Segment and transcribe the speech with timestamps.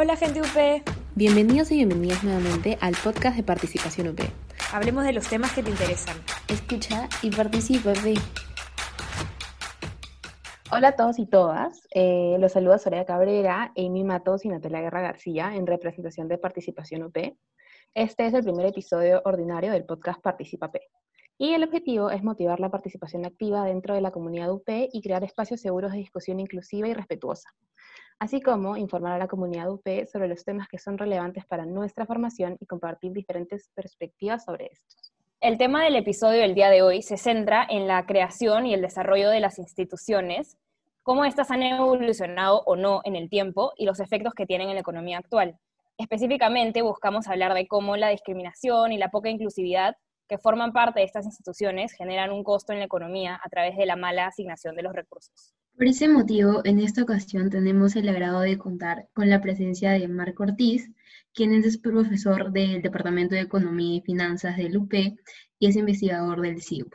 [0.00, 0.84] Hola gente UP.
[1.16, 4.20] Bienvenidos y bienvenidas nuevamente al podcast de Participación UP.
[4.72, 6.16] Hablemos de los temas que te interesan.
[6.46, 8.16] Escucha y participa, UP.
[10.70, 11.82] Hola a todos y todas.
[11.90, 17.02] Eh, los saluda Soraya Cabrera, Amy Matos y Natalia Guerra García en representación de Participación
[17.02, 17.16] UP.
[17.92, 20.80] Este es el primer episodio ordinario del podcast Participa P.
[21.38, 25.24] Y el objetivo es motivar la participación activa dentro de la comunidad UP y crear
[25.24, 27.48] espacios seguros de discusión inclusiva y respetuosa
[28.18, 32.06] así como informar a la comunidad UP sobre los temas que son relevantes para nuestra
[32.06, 35.12] formación y compartir diferentes perspectivas sobre estos.
[35.40, 38.82] El tema del episodio del día de hoy se centra en la creación y el
[38.82, 40.58] desarrollo de las instituciones,
[41.04, 44.74] cómo éstas han evolucionado o no en el tiempo y los efectos que tienen en
[44.74, 45.56] la economía actual.
[45.96, 49.96] Específicamente buscamos hablar de cómo la discriminación y la poca inclusividad
[50.28, 53.86] que forman parte de estas instituciones generan un costo en la economía a través de
[53.86, 55.54] la mala asignación de los recursos.
[55.78, 60.08] Por ese motivo, en esta ocasión tenemos el agrado de contar con la presencia de
[60.08, 60.90] Marco Ortiz,
[61.32, 66.60] quien es profesor del Departamento de Economía y Finanzas del UP y es investigador del
[66.62, 66.92] CIUP.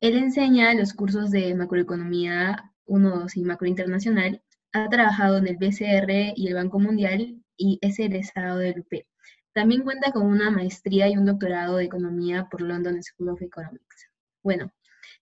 [0.00, 5.58] Él enseña los cursos de macroeconomía 1, 2 y macro internacional, ha trabajado en el
[5.58, 9.04] BCR y el Banco Mundial y es el estado del UP.
[9.52, 14.08] También cuenta con una maestría y un doctorado de economía por London School of Economics.
[14.42, 14.72] Bueno,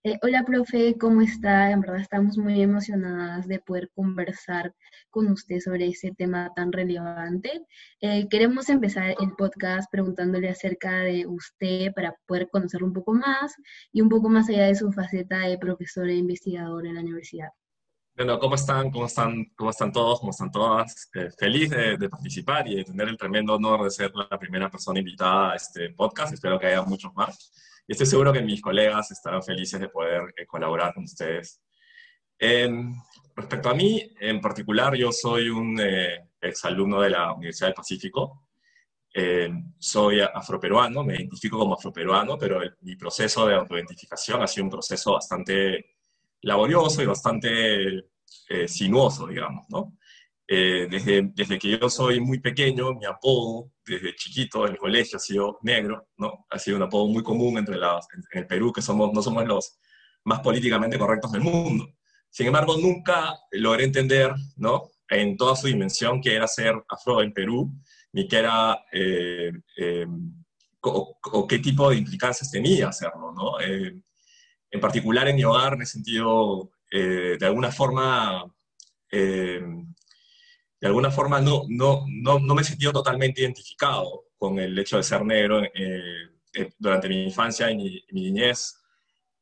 [0.03, 1.71] eh, hola, profe, ¿cómo está?
[1.71, 4.75] En verdad estamos muy emocionadas de poder conversar
[5.11, 7.67] con usted sobre ese tema tan relevante.
[8.01, 13.55] Eh, queremos empezar el podcast preguntándole acerca de usted para poder conocerlo un poco más
[13.93, 17.49] y un poco más allá de su faceta de profesor e investigador en la universidad.
[18.17, 18.91] Bueno, ¿cómo están?
[18.91, 20.21] ¿Cómo están, cómo están todos?
[20.21, 21.11] ¿Cómo están todas?
[21.15, 24.71] Eh, feliz de, de, participar y de tener el tremendo honor de ser la primera
[24.71, 26.33] persona invitada a este podcast.
[26.33, 27.53] Espero que haya muchos más.
[27.91, 31.61] Y estoy seguro que mis colegas estarán felices de poder eh, colaborar con ustedes.
[33.35, 38.47] respecto a mí, en particular, yo soy un eh, exalumno de la Universidad del Pacífico.
[39.81, 45.15] soy afroperuano, me identifico como afroperuano, pero mi proceso de autoidentificación ha sido un proceso
[45.15, 45.97] bastante
[46.43, 48.05] laborioso y bastante
[48.49, 49.97] eh, sinuoso, digamos, ¿no?
[50.53, 55.17] Eh, desde, desde que yo soy muy pequeño, mi apodo, desde chiquito en el colegio,
[55.17, 56.45] ha sido negro, ¿no?
[56.51, 59.47] Ha sido un apodo muy común entre las, en el Perú, que somos, no somos
[59.47, 59.79] los
[60.25, 61.95] más políticamente correctos del mundo.
[62.29, 64.91] Sin embargo, nunca logré entender, ¿no?
[65.09, 67.73] En toda su dimensión, que era ser afro en Perú,
[68.11, 70.07] ni qué era, eh, eh
[70.83, 73.61] o, o, qué tipo de implicancias tenía hacerlo, ¿no?
[73.61, 74.03] Eh,
[74.69, 78.53] en particular en mi hogar me he sentido, eh, de alguna forma,
[80.81, 84.97] de alguna forma no, no, no, no, me he sentido totalmente identificado con el hecho
[84.97, 85.71] de ser negro eh,
[86.55, 88.77] eh, durante mi infancia y mi, niñez.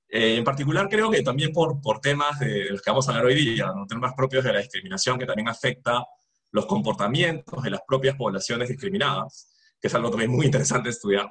[0.08, 3.26] Eh, en particular creo que también por, por temas de, los que vamos a hablar
[3.26, 3.86] hoy día, ¿no?
[3.86, 6.04] temas propios de la discriminación que también afecta
[6.50, 11.30] los comportamientos de las propias poblaciones discriminadas, que es algo también muy interesante estudiar.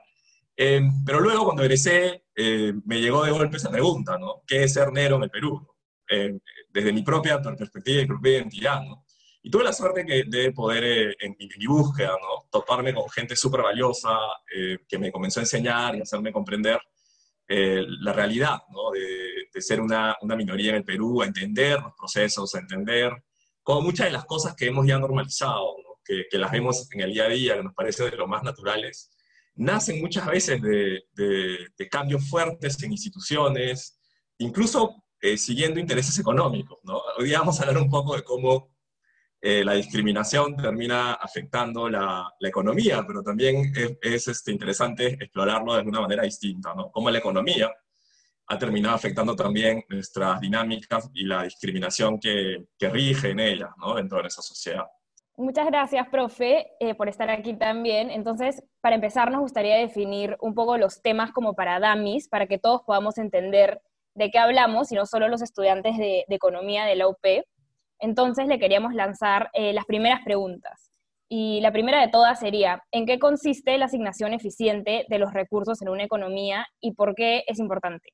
[0.56, 2.24] pero luego cuando egresé
[2.86, 4.44] me llegó de golpe esa pregunta, ¿no?
[4.46, 5.68] ¿Qué es ser negro en el Perú?
[6.70, 9.07] desde mi propia perspectiva y propia identidad, ¿no?
[9.48, 12.50] Y tuve la suerte que, de poder, eh, en, mi búsqueda, ¿no?
[12.52, 14.20] toparme con gente súper valiosa
[14.54, 16.82] eh, que me comenzó a enseñar y hacerme comprender
[17.48, 18.92] eh, la realidad ¿no?
[18.92, 23.10] de, de, ser una, una, minoría en el Perú, a entender los procesos, a entender
[23.64, 26.02] como muchas de las cosas que hemos ya normalizado, ¿no?
[26.04, 28.44] que, que, las vemos en el día a día, que nos parece de lo más
[28.44, 29.12] naturales,
[29.56, 33.98] nacen muchas veces de, de cambios fuertes en instituciones,
[34.40, 35.06] incluso
[35.38, 36.80] siguiendo intereses económicos.
[36.84, 37.02] ¿no?
[37.18, 38.77] Hoy día vamos a hablar un poco de cómo
[39.50, 45.84] eh, la discriminación termina afectando la, economía, pero también es, es, este, interesante explorarlo de
[45.84, 46.92] una manera distinta, ¿no?
[46.92, 47.72] Cómo la economía
[48.48, 53.70] ha terminado afectando también nuestras dinámicas y la discriminación que, rige en ellas.
[53.96, 54.84] Dentro de esa sociedad.
[55.38, 58.10] Muchas gracias, profe, eh, por estar aquí también.
[58.10, 62.58] Entonces, para empezar, nos gustaría definir un poco los temas como para DAMIS, para que
[62.58, 63.82] todos podamos entender
[64.14, 67.26] de qué hablamos, y no solo los estudiantes de, de economía de la UP.
[68.00, 70.92] Entonces le queríamos lanzar eh, las primeras preguntas.
[71.30, 75.82] Y la primera de todas sería, ¿en qué consiste la asignación eficiente de los recursos
[75.82, 78.14] en una economía y por qué es importante?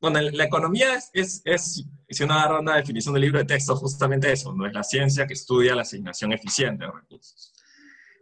[0.00, 3.74] Bueno, la economía es, es, es si uno agarra una definición del libro de texto,
[3.76, 7.52] justamente eso, no es la ciencia que estudia la asignación eficiente de recursos.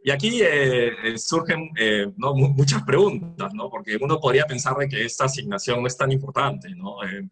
[0.05, 2.35] Y aquí eh, eh surgen eh, ¿no?
[2.35, 3.71] muchas preguntas, ¿no?
[3.71, 7.03] porque uno podría pensar de que esta asignación no es tan importante, ¿no?
[7.05, 7.29] Eh,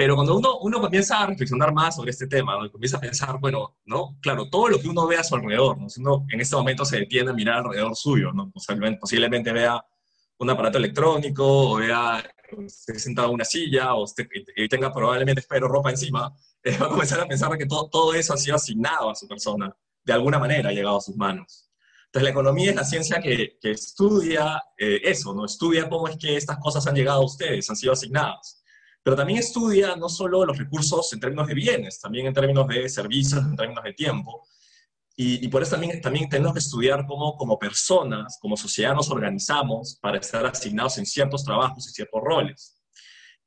[0.00, 2.72] pero cuando uno, uno comienza a reflexionar más sobre este tema, ¿no?
[2.72, 4.16] comienza a pensar, bueno, ¿no?
[4.22, 5.90] Claro, todo lo que uno ve a su alrededor, ¿no?
[5.90, 8.50] Si uno en este momento se detiene a mirar alrededor suyo, ¿no?
[8.50, 9.84] Posiblemente, posiblemente vea
[10.38, 12.24] un aparato electrónico, o vea,
[12.64, 14.26] esté sentado en una silla, o esté,
[14.56, 18.14] y tenga probablemente, espero, ropa encima, eh, va a comenzar a pensar que todo, todo
[18.14, 19.70] eso ha sido asignado a su persona
[20.02, 21.68] de alguna manera ha llegado a sus manos.
[22.06, 25.44] Entonces, la economía es la ciencia que, estudia eh, eso, ¿no?
[25.44, 28.59] Estudia cómo es que estas cosas han llegado a ustedes, han sido asignadas.
[29.10, 32.88] Pero también estudia no solo los recursos en términos de bienes, también en términos de
[32.88, 34.46] servicios, en términos de tiempo.
[35.16, 39.98] Y, por eso también, también tenemos que estudiar cómo como personas, como sociedad nos organizamos
[40.00, 42.80] para estar asignados en ciertos trabajos y ciertos roles.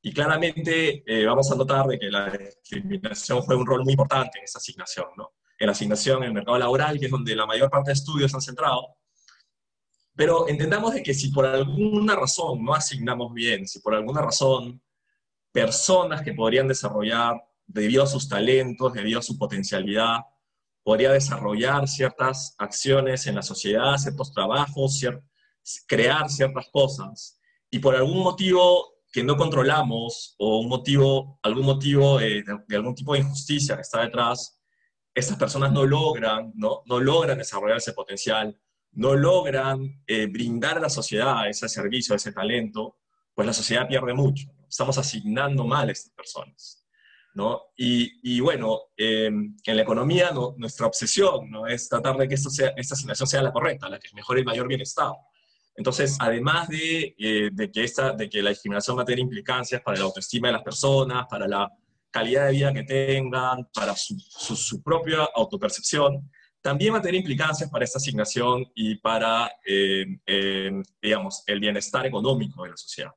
[0.01, 4.39] Y claramente eh, vamos a notar de que la discriminación juega un rol muy importante
[4.39, 5.31] en esa asignación, ¿no?
[5.57, 8.35] en la asignación en el mercado laboral, que es donde la mayor parte de estudios
[8.35, 8.97] han centrado.
[10.13, 14.81] Pero entendamos de que si por alguna razón no asignamos bien, si por alguna razón
[15.53, 20.17] personas que podrían desarrollar, debido a sus talentos, debido a su potencialidad,
[20.83, 24.99] podría desarrollar ciertas acciones en la sociedad, ciertos trabajos,
[25.87, 27.39] crear ciertas cosas,
[27.71, 32.95] y por algún motivo que no controlamos o un motivo, algún motivo eh, de, algún
[32.95, 34.59] tipo de injusticia que está detrás,
[35.13, 36.81] estas personas no logran, ¿no?
[36.87, 38.59] logran desarrollar ese potencial,
[38.93, 42.97] no logran eh, brindar a la sociedad ese servicio, ese talento,
[43.35, 44.47] pues la sociedad pierde mucho.
[44.73, 46.83] Estamos asignando mal a estas personas.
[47.35, 47.61] ¿no?
[47.77, 51.67] Y, bueno, em, en la economía nuestra obsesión ¿no?
[51.67, 54.47] es tratar de que esto sea, esta asignación sea la correcta, la que mejore el
[54.47, 55.11] mayor bienestar.
[55.75, 59.79] Entonces, además de, eh, de, que esta, de que la discriminación va a tener implicancias
[59.83, 61.71] para la autoestima de las personas, para la
[62.09, 66.31] calidad de vida que tengan, para su, su, propia autopercepción,
[66.61, 72.07] también va a tener implicancias para esta asignación y para, eh, eh, digamos, el bienestar
[72.07, 73.11] económico de la sociedad.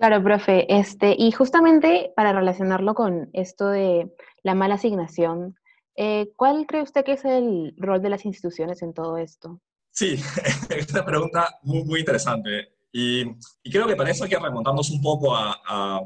[0.00, 0.66] Claro, profe.
[0.74, 4.10] Este, y justamente para relacionarlo con esto de
[4.42, 5.54] la mala asignación,
[5.94, 9.60] eh, ¿cuál cree usted que es el rol de las instituciones en todo esto?
[9.90, 10.14] Sí,
[10.70, 12.76] es una pregunta muy, muy interesante.
[12.90, 13.24] Y,
[13.70, 16.02] creo que para eso hay que remontarnos un poco a,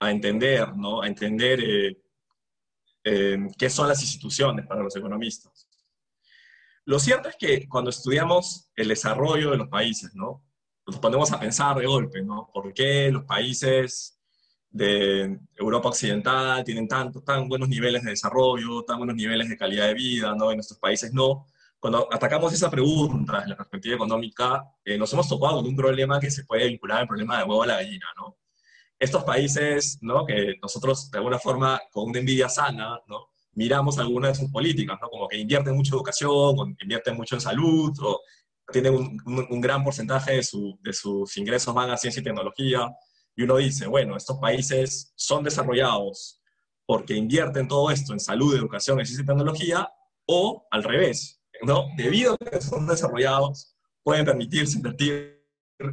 [0.00, 1.02] a entender, ¿no?
[1.02, 2.02] A entender eh,
[3.04, 5.68] eh, qué son las instituciones para los economistas.
[6.86, 10.42] Lo cierto es que cuando estudiamos el desarrollo de los países, ¿no?
[10.86, 12.50] Nos ponemos a pensar de golpe, ¿no?
[12.52, 14.18] ¿Por qué los países
[14.70, 19.86] de Europa Occidental tienen tanto, tan buenos niveles de desarrollo, tan buenos niveles de calidad
[19.86, 20.50] de vida, ¿no?
[20.50, 21.46] En nuestros países no.
[21.78, 26.18] Cuando atacamos esa pregunta desde la perspectiva económica, eh, nos hemos topado con un problema
[26.18, 28.36] que se puede vincular al problema de huevo a la gallina, ¿no?
[28.98, 30.24] estos países, ¿no?
[30.24, 33.28] que nosotros de alguna forma con una envidia sana, ¿no?
[33.52, 35.08] miramos algunas de sus políticas, ¿no?
[35.08, 38.20] como que invierten mucho en educación, invierten mucho en salud, o
[38.72, 42.90] tienen un, un, gran porcentaje de, su, de, sus ingresos van a ciencia y tecnología,
[43.36, 46.40] y uno dice, bueno, estos países son desarrollados
[46.86, 49.88] porque invierten todo esto en salud, educación, ciencia y tecnología,
[50.26, 51.86] o al revés, ¿no?
[51.96, 55.42] Debido a que son desarrollados, pueden permitirse invertir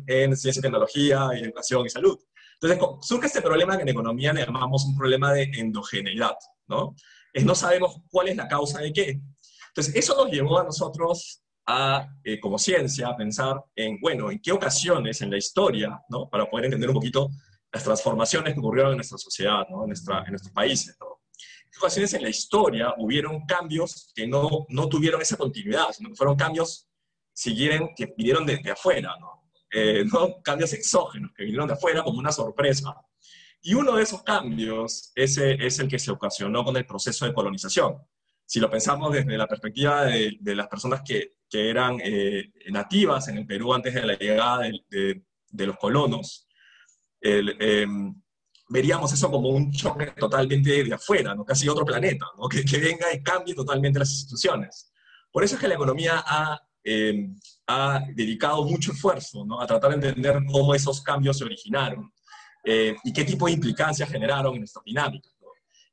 [0.08, 2.20] en ciencia y tecnología, educación y salud.
[2.62, 6.36] Entonces, surge este problema que en economía le llamamos un problema de endogeneidad,
[6.68, 6.96] ¿no?
[7.34, 9.22] Es no sabemos cuál es la causa de qué.
[9.70, 11.41] Entonces, eso nos llevó a nosotros,
[11.72, 16.30] a, eh, como ciencia, pensar en, bueno, en qué ocasiones en la historia, ¿no?
[16.30, 17.30] Para poder entender un poquito
[17.72, 19.84] las transformaciones que ocurrieron en nuestra sociedad, ¿no?
[19.84, 21.22] En, nuestra, en nuestros países, ¿no?
[21.72, 26.16] ¿Qué ocasiones en la historia hubieron cambios que no, no tuvieron esa continuidad, sino que
[26.16, 26.90] fueron cambios,
[27.96, 29.42] que vinieron desde afuera, ¿no?
[29.72, 30.42] Eh, ¿no?
[30.42, 32.96] cambios exógenos que vinieron de afuera como una sorpresa.
[33.62, 37.34] Y uno de esos cambios ese es el que se ocasionó con el proceso de
[37.34, 37.98] colonización.
[38.46, 43.40] Si lo pensamos desde la perspectiva de, las personas que, que eran eh, nativas en
[43.40, 46.48] el Perú antes de la llegada de, de, los colonos,
[47.22, 48.16] em,
[48.70, 51.46] veríamos eso como un choque totalmente de afuera, ¿no?
[51.46, 52.48] casi otro planeta, ¿no?
[52.48, 54.92] que, que venga y cambie totalmente las instituciones.
[55.32, 57.30] Por eso es que la economía ha eh,
[57.68, 59.62] ha dedicado mucho esfuerzo ¿no?
[59.62, 62.12] a tratar de entender cómo esos cambios se originaron
[62.64, 65.30] eh, y qué tipo de implicancias generaron en nuestra dinámica.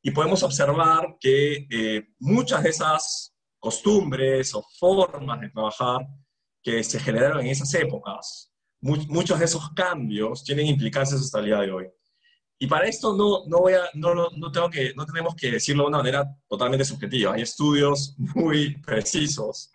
[0.03, 6.07] Y podemos observar que eh, muchas de esas costumbres o formas de trabajar
[6.63, 11.61] que se generaron en esas épocas, muchos de esos cambios tienen implicancias hasta el día
[11.61, 11.87] de hoy.
[12.61, 15.85] Y para esto no, no, voy a, no, no, tengo que, no tenemos que decirlo
[15.85, 17.35] de una manera totalmente subjetiva.
[17.35, 19.71] Hay estudios muy precisos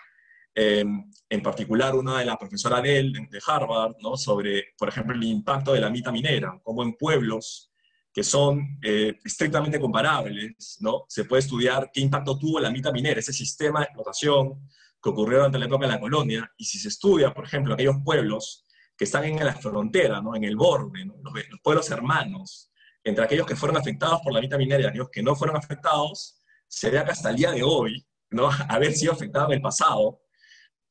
[0.56, 4.16] en particular una de la profesora Dell de Harvard, ¿no?
[4.16, 7.73] sobre, por ejemplo, el impacto de la mita minera, como en pueblos
[8.14, 11.06] que son eh, estrictamente comparables, ¿no?
[11.08, 14.70] se puede estudiar qué impacto tuvo la mita minera, ese sistema de explotación
[15.02, 17.98] que ocurrió durante la época de la colonia, y si se estudia, por ejemplo, aquellos
[18.06, 18.66] pueblos
[18.96, 20.36] que están en la frontera, ¿no?
[20.36, 22.72] en el borde, los, los, pueblos hermanos,
[23.04, 26.40] entre aquellos que fueron afectados por la mita minera y aquellos que no fueron afectados,
[26.68, 28.50] se ve que hasta el día de hoy, ¿no?
[28.70, 30.22] haber sido afectado en el pasado,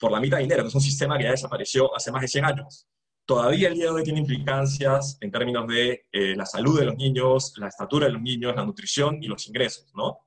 [0.02, 2.28] por la mitad de dinero, que es un sistema que ya desapareció hace más de
[2.28, 2.88] 100 años.
[3.24, 6.96] Todavía el día de hoy tiene implicancias en términos de eh, la salud de los
[6.96, 10.26] niños, la estatura de los niños, la nutrición y los ingresos, ¿no?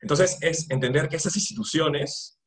[0.00, 2.40] Entonces, es entender que esas instituciones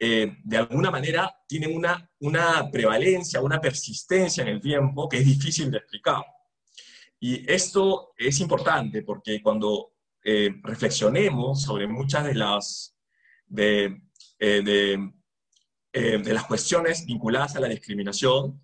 [0.00, 5.24] eh, de alguna manera tienen una, una prevalencia, una persistencia en el tiempo que es
[5.24, 6.24] difícil de explicar.
[7.20, 9.92] Y esto es importante porque cuando
[10.24, 12.96] eh, reflexionemos sobre muchas de las,
[13.46, 14.02] de,
[14.40, 15.12] de,
[15.92, 18.60] de, las cuestiones vinculadas a la discriminación,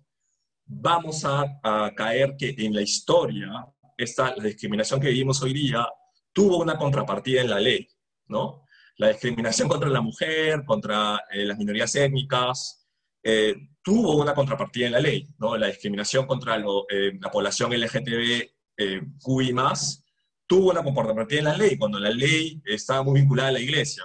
[0.69, 3.49] vamos a, caer que en la historia
[3.97, 5.85] esta, la discriminación que vivimos hoy día
[6.31, 7.87] tuvo una contrapartida en la ley,
[8.27, 8.65] ¿no?
[8.97, 12.87] La discriminación contra la mujer, contra eh, las minorías étnicas,
[13.23, 15.57] eh, tuvo una contrapartida en la ley, ¿no?
[15.57, 20.05] La discriminación contra eh, la población LGTBQI+, más,
[20.45, 24.03] tuvo una contrapartida en la ley, cuando la ley estaba muy vinculada a la iglesia,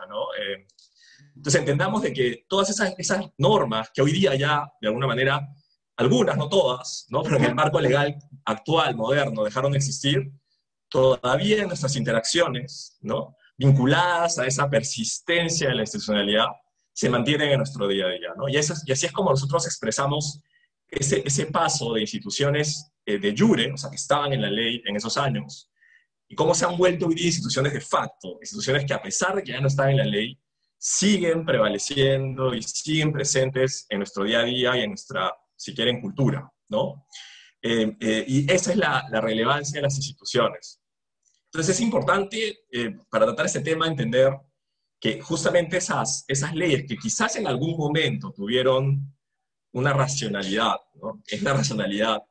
[1.37, 5.49] entonces entendamos de que todas esas normas que hoy día ya, de alguna manera,
[5.96, 7.22] algunas, no todas, ¿no?
[7.22, 10.32] pero en el marco legal actual, moderno, dejaron de existir,
[10.88, 13.36] todavía nuestras interacciones, ¿no?
[13.56, 16.46] vinculadas a esa persistencia de la institucionalidad,
[16.92, 18.28] se mantienen en nuestro día a día.
[18.36, 18.48] ¿no?
[18.48, 20.40] Y, eso, y así es como nosotros expresamos
[20.88, 24.82] ese, ese paso de instituciones eh, de jure, o sea, que estaban en la ley
[24.84, 25.70] en esos años,
[26.28, 29.42] y cómo se han vuelto hoy día instituciones de facto, instituciones que a pesar de
[29.42, 30.38] que ya no están en la ley,
[30.78, 36.00] siguen prevaleciendo y siguen presentes en nuestro día a día y en nuestra si quieren,
[36.00, 37.06] cultura, ¿no?
[37.66, 40.82] Eh, eh, y esa es la, relevancia de las instituciones.
[41.46, 44.37] Entonces es importante eh, para tratar este tema entender
[45.00, 49.11] que justamente esas, esas leyes que quizás en algún momento tuvieron
[49.73, 50.76] una racionalidad.
[51.26, 52.23] Es la racionalidad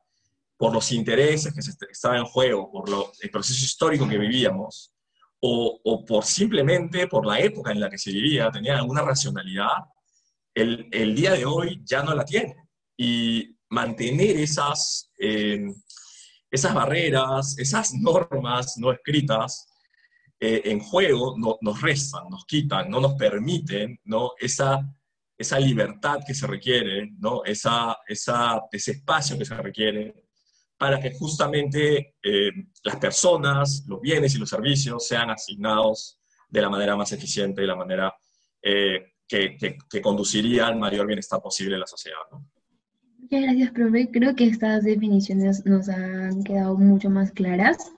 [0.55, 1.61] por los intereses que
[1.91, 2.85] estaban en juego, por
[3.19, 4.93] el proceso histórico que vivíamos,
[5.41, 9.83] o, o, por simplemente por la época en la que se vivía, tenían alguna racionalidad,
[10.53, 12.62] el, el día de hoy ya no la tiene
[12.97, 15.65] y mantener esas, eh,
[16.49, 19.67] esas barreras, esas normas no escritas
[20.39, 24.31] eh, en juego no, nos restan, nos quitan, no nos permiten ¿no?
[24.39, 24.79] Esa,
[25.37, 27.43] esa libertad que se requiere, ¿no?
[27.43, 30.13] esa, esa, ese espacio que se requiere
[30.77, 32.51] para que justamente eh,
[32.83, 36.19] las personas, los bienes y los servicios sean asignados
[36.49, 38.13] de la manera más eficiente, de la manera
[38.61, 39.57] que,
[39.89, 42.19] que, conduciría al mayor bienestar posible de la sociedad.
[43.23, 44.09] Muchas gracias, profe.
[44.11, 47.93] Creo que estas definiciones nos han quedado mucho más claras.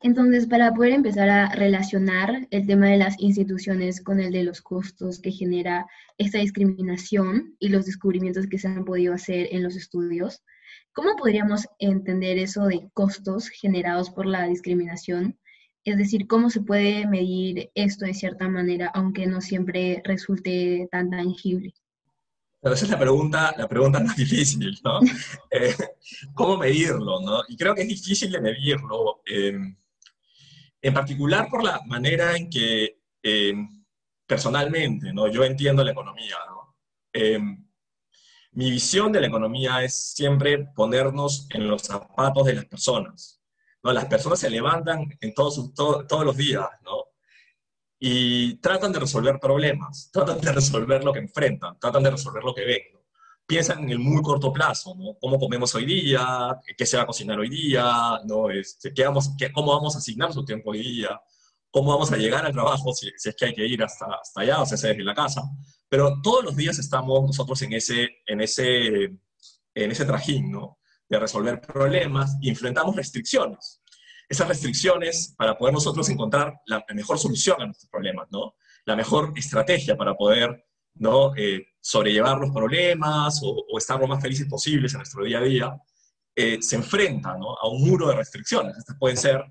[0.00, 4.62] Entonces, para poder empezar a relacionar el tema de las instituciones con el de los
[4.62, 9.74] costos que genera esta discriminación y los descubrimientos que se han podido hacer en los
[9.74, 10.44] estudios,
[10.92, 15.40] ¿cómo podríamos entender eso de costos generados por la discriminación?
[15.84, 21.10] Es decir, ¿cómo se puede medir esto de cierta manera, aunque no siempre resulte tan
[21.10, 21.74] tangible?
[22.62, 25.00] Pero esa es la pregunta, la pregunta más difícil, ¿no?
[25.50, 25.74] Eh,
[26.32, 27.42] ¿Cómo medirlo, no?
[27.48, 29.76] Y creo que es difícil de medirlo, em,
[30.80, 33.84] en particular por la manera en que em,
[34.26, 35.26] personalmente, ¿no?
[35.26, 36.76] Yo entiendo la economía, ¿no?
[37.12, 37.66] Em,
[38.52, 43.40] mi visión de la economía es siempre ponernos en los zapatos de las personas,
[43.82, 43.92] ¿no?
[43.92, 47.11] Las personas se levantan en todos, todos los días, ¿no?
[48.04, 52.52] Y tratan de resolver problemas, tratan de resolver lo que enfrentan, tratan de resolver lo
[52.52, 52.80] que ven.
[53.46, 55.16] Piensan en el muy corto plazo, ¿no?
[55.20, 56.60] ¿Cómo comemos hoy día?
[56.76, 58.18] ¿Qué se va a cocinar hoy día?
[58.24, 58.50] ¿no?
[58.50, 61.20] Este, ¿qué vamos, qué, ¿Cómo vamos a asignar su tiempo hoy día?
[61.70, 64.40] ¿Cómo vamos a llegar al trabajo si, si es que hay que ir hasta, hasta
[64.40, 65.42] allá, o sea, desde la casa?
[65.88, 70.80] Pero todos los días estamos nosotros en ese, en ese, en ese trajín, ¿no?
[71.08, 73.81] De resolver problemas y enfrentamos restricciones
[74.32, 78.54] esas restricciones para poder nosotros encontrar la mejor solución a nuestros problemas, ¿no?
[78.86, 81.36] La mejor estrategia para poder, ¿no?
[81.36, 85.82] Eh, sobrellevar los problemas o, estar lo más felices posibles en nuestro día a día,
[86.34, 87.54] eh, se enfrenta, ¿no?
[87.56, 88.74] A un muro de restricciones.
[88.78, 89.44] Estas pueden ser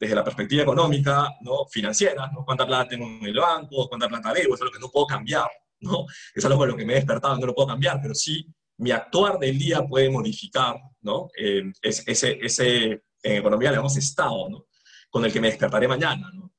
[0.00, 1.66] desde la perspectiva económica, ¿no?
[1.70, 2.44] Financiera, ¿no?
[2.44, 5.06] Cuánta plata tengo en el banco, cuánta plata debo, eso es lo que no puedo
[5.06, 5.48] cambiar,
[5.78, 6.06] ¿no?
[6.34, 9.38] Es algo lo que me he despertado, no lo puedo cambiar, pero sí mi actuar
[9.38, 11.28] del día puede modificar, ¿no?
[11.38, 14.66] Eh, ese, ese en economía le damos estado, ¿no?
[15.10, 16.52] Con el que me despertaré mañana, ¿no?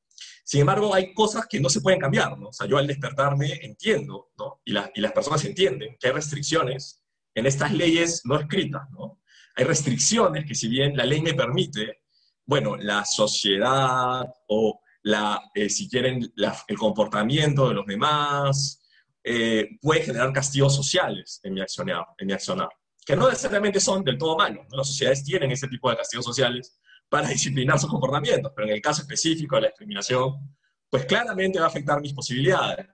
[0.43, 2.49] Sin embargo, hay cosas que no se pueden cambiar, ¿no?
[2.49, 4.61] O sea, yo al despertarme entiendo, ¿no?
[4.65, 7.03] Y, y las personas entienden que hay restricciones
[7.33, 9.21] en estas leyes no escritas, ¿no?
[9.55, 12.01] Hay restricciones que si bien la ley me permite,
[12.45, 16.33] bueno, la sociedad o la, eh, si quieren,
[16.67, 18.81] el comportamiento de los demás,
[19.23, 22.69] eh, puede generar castigos sociales en mi accionar, en mi accionar
[23.05, 24.65] que no necesariamente son del todo malos.
[24.71, 28.81] Las sociedades tienen ese tipo de castigos sociales para disciplinar sus comportamientos, pero en el
[28.81, 30.57] caso específico de la discriminación,
[30.89, 32.87] pues claramente va a afectar mis posibilidades.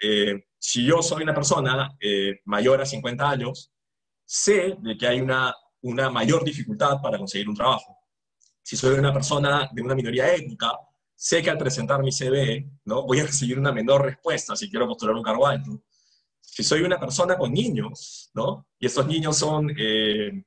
[0.00, 3.72] Eh, si yo soy una persona eh, mayor a 50 años,
[4.24, 7.96] sé de que hay una, una mayor dificultad para conseguir un trabajo.
[8.62, 10.72] Si soy una persona de una minoría étnica,
[11.14, 13.06] sé que al presentar mi CV, ¿no?
[13.06, 15.82] voy a recibir una menor respuesta si quiero postular un cargo alto
[16.46, 18.68] si soy una persona con niños, ¿no?
[18.78, 20.44] Y estos niños son, eh,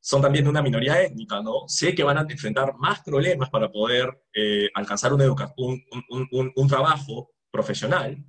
[0.00, 1.66] son también de una minoría étnica, ¿no?
[1.66, 5.82] Sé que van a enfrentar más problemas para poder eh, alcanzar un, un,
[6.30, 8.22] un, un, trabajo profesional.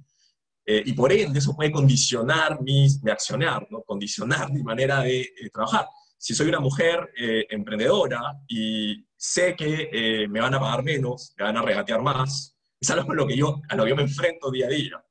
[0.65, 3.81] Eh, y por ende eso puede condicionar mi, accionar, ¿no?
[3.83, 5.87] condicionar mi manera de trabajar.
[6.17, 7.09] Si soy una mujer
[7.49, 12.89] emprendedora y sé que me van a pagar menos, me van a regatear más, es
[12.89, 15.03] algo a lo que yo, a lo que yo me enfrento día a día.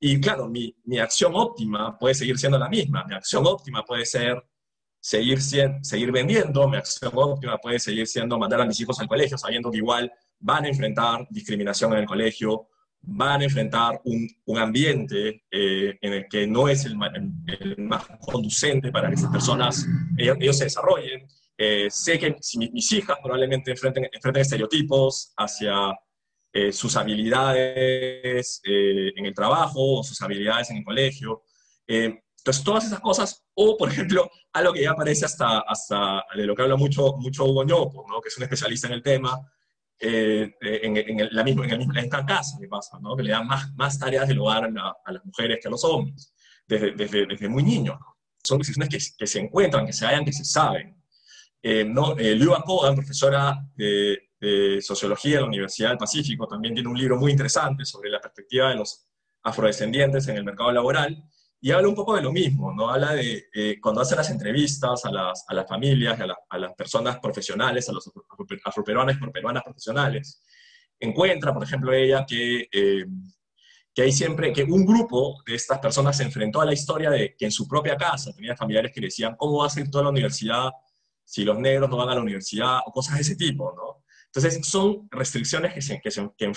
[0.00, 3.04] Y claro, mi, mi, acción óptima puede seguir siendo la misma.
[3.08, 4.42] Mi acción óptima puede ser
[5.04, 9.36] seguir, seguir vendiendo, mi acción óptima puede seguir siendo mandar a mis hijos al colegio,
[9.36, 12.68] sabiendo que igual van a enfrentar discriminación en el colegio,
[13.02, 18.90] van a enfrentar un, un ambiente eh, en el que no es el, más conducente
[18.90, 19.86] para que esas personas,
[20.16, 21.26] ellos, se desarrollen.
[21.58, 25.92] Eh, sé que si mis, hijas probablemente enfrenten, enfrenten estereotipos hacia
[26.56, 31.42] eh, sus habilidades eh, en el trabajo sus habilidades en el colegio.
[31.84, 36.46] Eh, entonces, todas esas cosas, o por ejemplo, algo que ya aparece hasta, hasta de
[36.46, 38.20] lo que habla mucho, mucho Hugo Ñopo, ¿no?
[38.20, 39.40] que es un especialista en el tema,
[39.98, 43.16] en, la misma, en, el en casa que pasa, ¿no?
[43.16, 46.32] que le dan más, más tareas del hogar a, las mujeres que a los hombres,
[46.68, 47.98] desde, desde, desde muy niños.
[48.44, 51.02] Son decisiones que, que, se encuentran, que se hallan, que se saben.
[51.86, 52.14] ¿no?
[52.64, 57.32] Kogan, profesora de, de Sociología de la Universidad del Pacífico, también tiene un libro muy
[57.32, 59.06] interesante sobre la perspectiva de los
[59.42, 61.24] afrodescendientes en el mercado laboral,
[61.60, 62.90] y habla un poco de lo mismo, ¿no?
[62.90, 66.74] Habla de eh, cuando hace las entrevistas a las, a las familias, a, a, las
[66.74, 68.10] personas profesionales, a los
[68.64, 70.42] afroperuanos y peruanas profesionales,
[71.00, 73.06] encuentra, por ejemplo, ella que, eh,
[73.94, 77.34] que hay siempre, que un grupo de estas personas se enfrentó a la historia de
[77.34, 80.04] que en su propia casa tenía familiares que le decían, ¿cómo vas a ir toda
[80.04, 80.70] la universidad
[81.24, 82.80] si los negros no van a la universidad?
[82.84, 84.03] O cosas de ese tipo, ¿no?
[84.34, 86.50] Entonces, son restricciones que, se, que, se, que,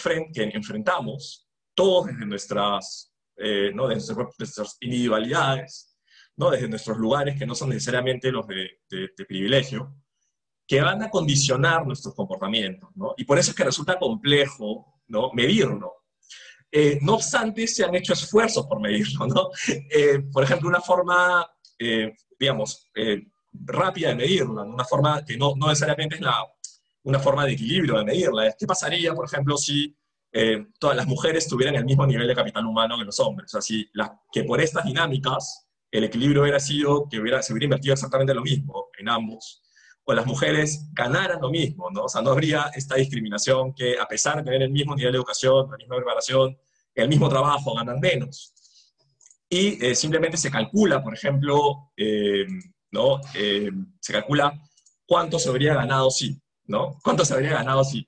[0.52, 3.88] enfrentamos todos desde nuestras, eh, ¿no?
[3.88, 5.96] desde nuestras individualidades,
[6.38, 6.50] ¿no?
[6.50, 9.94] desde nuestros lugares que no son necesariamente los de, de, privilegio,
[10.66, 12.90] que van a condicionar nuestros comportamientos.
[12.96, 13.14] ¿no?
[13.16, 15.32] Y por eso es que resulta complejo ¿no?
[15.34, 15.94] medirlo.
[16.72, 19.28] Eh, no obstante, se han hecho esfuerzos por medirlo.
[19.28, 19.50] ¿no?
[19.92, 21.48] Eh, por ejemplo, una forma,
[22.40, 22.90] digamos,
[23.54, 26.44] rápida de medirlo, una forma que no, no necesariamente es la
[27.08, 28.54] una forma de equilibrio de medirla.
[28.60, 29.96] ¿Qué pasaría, por ejemplo, si
[30.34, 33.54] eh, todas las mujeres tuvieran el mismo nivel de capital humano que los hombres?
[33.54, 33.90] O sea, si
[34.32, 38.42] que por estas dinámicas el equilibrio hubiera sido que hubiera, se hubiera invertido exactamente lo
[38.42, 39.64] mismo en ambos,
[40.04, 42.04] o las mujeres ganaran lo mismo, ¿no?
[42.04, 45.18] O sea, no habría esta discriminación que a pesar de tener el mismo nivel de
[45.18, 46.58] educación, la misma preparación,
[46.94, 48.54] el mismo trabajo, ganan menos.
[49.50, 52.46] Y eh, simplemente se calcula, por ejemplo, eh,
[52.92, 53.22] ¿no?
[53.32, 54.54] se calcula
[55.06, 56.38] cuánto se habría ganado si
[56.68, 56.98] ¿no?
[57.04, 58.08] ¿Cuánto se habría ganado si?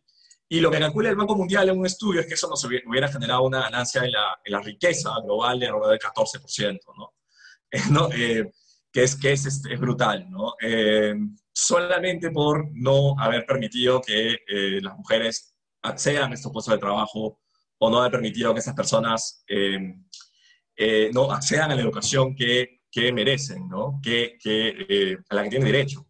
[0.52, 3.08] Y lo que calcula el Banco Mundial en un estudio es que eso nos hubiera
[3.08, 7.14] generado una ganancia en la, en la riqueza global de alrededor del 14%, ¿no?
[7.92, 8.10] ¿no?
[8.12, 8.52] Eh,
[8.92, 10.56] que es, que es, es brutal, ¿no?
[10.60, 11.14] Eh,
[11.54, 17.40] solamente por no haber permitido que eh, las mujeres accedan a estos puestos de trabajo
[17.78, 19.46] o no haber permitido que esas personas
[21.14, 24.00] no accedan a la educación que, que merecen, ¿no?
[24.04, 26.06] Que, que a la que tienen derecho.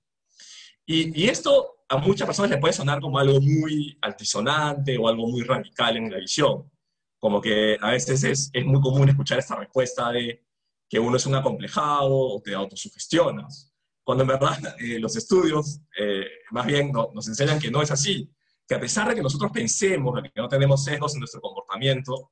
[0.85, 5.27] Y, y esto a muchas personas les puede sonar como algo muy altisonante o algo
[5.27, 6.71] muy radical en la visión.
[7.19, 10.45] Como que a veces es, es muy común escuchar esta respuesta de
[10.87, 13.73] que uno es un acomplejado o te autosugestionas.
[14.03, 18.31] Cuando en verdad eh, los estudios eh, más bien nos enseñan que no es así,
[18.67, 22.31] que a pesar de que nosotros pensemos que no tenemos sesgos en nuestro comportamiento,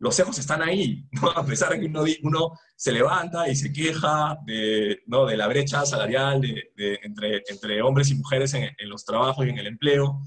[0.00, 4.38] los sesgos están ahí, a pesar de que uno, uno, se levanta y se queja
[4.44, 5.26] de, ¿no?
[5.26, 6.40] de la brecha salarial
[6.76, 10.22] entre, entre, hombres y mujeres en, los trabajos y en el empleo,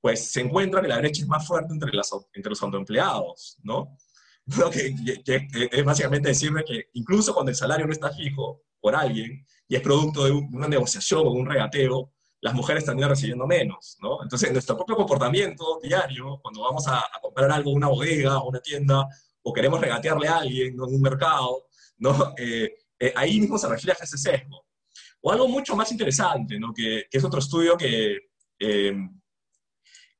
[0.00, 3.96] pues se encuentra que la brecha es más fuerte entre, las, entre los autoempleados, ¿no?
[4.72, 9.44] Que, que, es básicamente decirle que incluso cuando el salario no está fijo por alguien
[9.66, 12.12] y es producto de una negociación o un regateo,
[12.46, 14.22] las mujeres terminan recibiendo menos, ¿no?
[14.22, 19.04] Entonces, nuestro propio comportamiento diario, cuando vamos a, comprar algo una bodega o una tienda,
[19.42, 21.66] o queremos regatearle a alguien en un mercado,
[21.98, 22.34] ¿no?
[22.38, 24.64] Eh, eh, ahí mismo se refleja ese sesgo.
[25.22, 26.72] O algo mucho más interesante, ¿no?
[26.72, 28.16] Que, que es otro estudio que,
[28.60, 28.96] eh,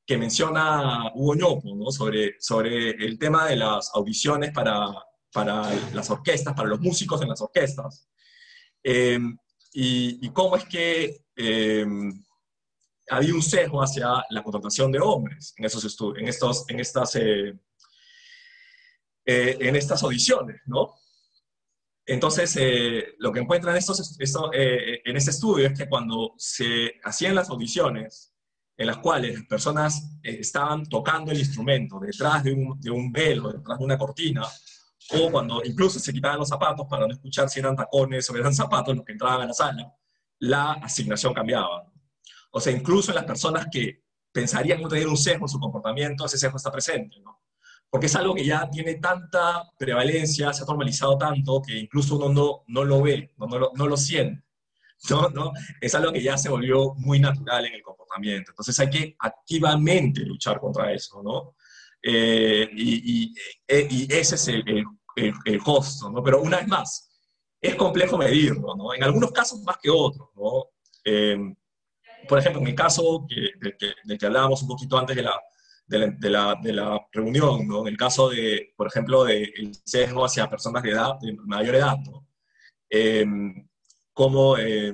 [0.04, 1.92] que menciona Hugo Ñopo, ¿no?
[1.92, 4.88] Sobre, sobre el tema de las audiciones para,
[5.32, 8.08] para las orquestas, para los músicos en las orquestas.
[8.82, 11.86] Y, y, cómo es que eh,
[13.08, 15.84] había un sesgo hacia la contratación de hombres en, esos
[16.16, 17.58] en, estos, en, estas, eh,
[19.24, 20.94] eh, en estas audiciones, ¿no?
[22.08, 22.56] Entonces,
[23.18, 28.32] lo que encuentran estos, esto, en este estudio es que cuando se hacían las audiciones,
[28.76, 33.50] en las cuales las personas estaban tocando el instrumento detrás de un, de un, velo,
[33.52, 34.46] detrás de una cortina,
[35.14, 38.54] o cuando incluso se quitaban los zapatos para no escuchar si eran tacones o eran
[38.54, 39.92] zapatos los que entraban a la sala,
[40.38, 41.90] la asignación cambiaba.
[42.50, 46.26] O sea, incluso en las personas que pensarían no tener un sesgo en su comportamiento,
[46.26, 47.40] ese sesgo está presente, ¿no?
[47.88, 52.28] Porque es algo que ya tiene tanta prevalencia, se ha normalizado tanto, que incluso uno
[52.28, 54.46] no, no lo ve, no, no, lo, no lo siente.
[55.34, 55.52] ¿no?
[55.80, 58.50] Es algo que ya se volvió muy natural en el comportamiento.
[58.50, 61.54] Entonces hay que activamente luchar contra eso, ¿no?
[62.02, 62.68] Eh,
[63.68, 64.84] eh, y, ese es el,
[65.16, 66.22] el, costo, ¿no?
[66.22, 67.05] Pero una vez más,
[67.66, 68.94] es complejo medirlo, ¿no?
[68.94, 70.66] En algunos casos más que otros, ¿no?
[71.04, 71.38] Eh,
[72.28, 75.22] por ejemplo, en el caso que, de, que, de, que, hablábamos un poquito antes de
[75.22, 75.40] la,
[75.86, 77.82] de la, de la, de la reunión, ¿no?
[77.82, 81.76] En el caso de, por ejemplo, del de sesgo hacia personas de edad, de mayor
[81.76, 82.26] edad, ¿no?
[82.90, 83.24] Eh,
[84.12, 84.92] como eh,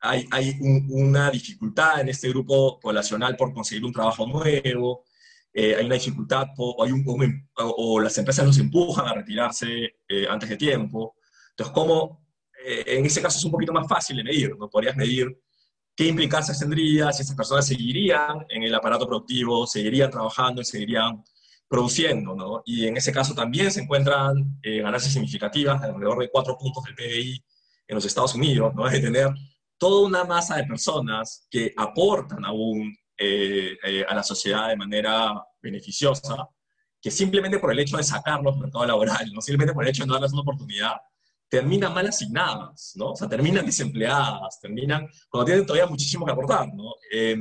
[0.00, 5.04] hay, hay un, una dificultad en este grupo poblacional por conseguir un trabajo nuevo,
[5.58, 9.96] eh, hay una dificultad o, hay un, o, o, las empresas los empujan a retirarse
[10.06, 11.16] eh, antes de tiempo.
[11.56, 12.26] Entonces, como
[12.64, 14.68] eh, en ese caso es un poquito más fácil de medir, ¿no?
[14.68, 15.40] Podrías medir
[15.94, 21.24] qué implicancias tendría, si esas personas seguirían en el aparato productivo, seguirían trabajando y seguirían
[21.68, 22.62] produciendo, ¿no?
[22.64, 26.94] Y en ese caso también se encuentran eh, ganancias significativas, alrededor de cuatro puntos del
[26.94, 27.44] PBI
[27.88, 28.86] en los Estados Unidos, ¿no?
[28.86, 29.30] Es de tener
[29.78, 35.42] toda una masa de personas que aportan aún eh, eh, a la sociedad de manera
[35.60, 36.48] beneficiosa,
[37.00, 40.02] que simplemente por el hecho de sacarlos del mercado laboral, no simplemente por el hecho
[40.02, 40.92] de no darles una oportunidad,
[41.48, 43.12] terminan mal asignadas, ¿no?
[43.12, 46.94] O sea, terminan desempleadas, terminan, cuando tienen todavía muchísimo que aportar, ¿no?
[47.12, 47.36] Eh,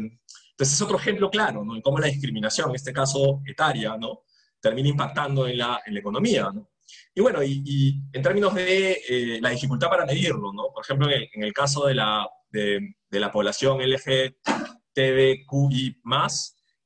[0.51, 1.75] entonces es otro ejemplo claro, ¿no?
[1.75, 4.21] En cómo la discriminación, en este caso etaria, ¿no?
[4.61, 6.69] Termina impactando en la, en la economía, ¿no?
[7.13, 10.71] Y bueno, y, y en términos de eh, la dificultad para medirlo, ¿no?
[10.73, 14.35] Por ejemplo, en el, en el caso de la, de, de, la población LGTBQI+,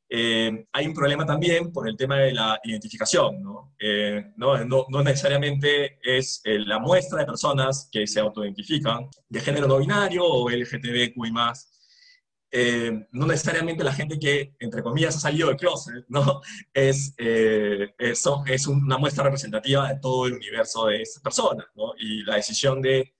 [0.10, 3.76] eh, hay un problema también por el tema de la identificación, ¿no?
[3.80, 9.40] Eh, no, no, no, necesariamente es eh, la muestra de personas que se autoidentifican de
[9.40, 11.32] género no binario o LGTBQI+,
[12.52, 16.42] eh, no necesariamente la gente que, entre comillas, ha salido del closet, ¿no?
[16.74, 21.94] Es, eh, eso es una muestra representativa de todo el universo de estas personas, ¿no?
[22.00, 23.14] Y la decisión de,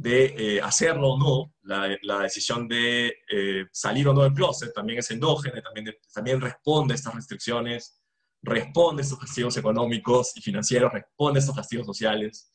[0.00, 4.72] de eh, hacerlo o no, la, la decisión de eh, salir o no del closet
[4.72, 8.00] también es endógena, también, también responde a estas restricciones,
[8.40, 12.50] responde a estos castigos económicos y financieros, responde a estos castigos sociales.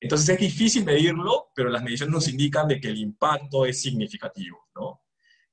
[0.00, 4.66] Entonces es difícil medirlo, pero las mediciones nos indican de que el impacto es significativo,
[4.74, 5.04] ¿no?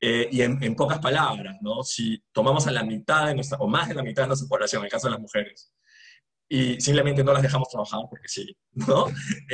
[0.02, 1.84] Eh, y en, pocas palabras, ¿no?
[1.84, 4.82] Si tomamos a la mitad de nuestra, o más de la mitad de nuestra población,
[4.82, 5.71] en el caso de las mujeres,
[6.50, 9.06] y simplemente no las dejamos trabajar porque sí, ¿no?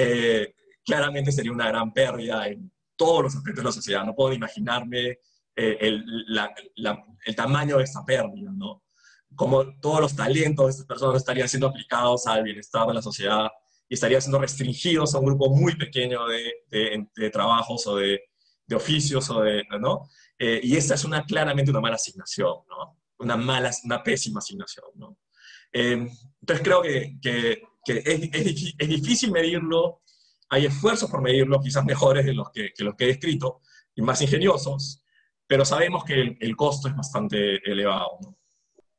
[0.85, 4.05] claramente sería una gran pérdida en todos los aspectos de la sociedad.
[4.05, 5.19] No puedo imaginarme
[5.55, 8.83] eh, el, la, la, el, tamaño de esta pérdida, ¿no?
[9.35, 13.49] Como todos los talentos de estas personas estarían siendo aplicados al bienestar de la sociedad
[13.89, 18.21] y estarían siendo restringidos a un grupo muy pequeño de, de, de trabajos o de,
[18.65, 20.07] de oficios o de, ¿no?
[20.37, 22.99] Eh, y esta es una, claramente una mala asignación, ¿no?
[23.19, 25.17] Una mala, una pésima asignación, ¿no?
[25.71, 26.07] Eh,
[26.41, 30.01] entonces creo que, que, que es, es, es, difícil medirlo,
[30.53, 33.61] hay esfuerzos por medirlo, quizás mejores de los que, que los que he descrito,
[33.95, 35.03] y más ingeniosos,
[35.47, 38.37] pero sabemos que el, el costo es bastante elevado, ¿no?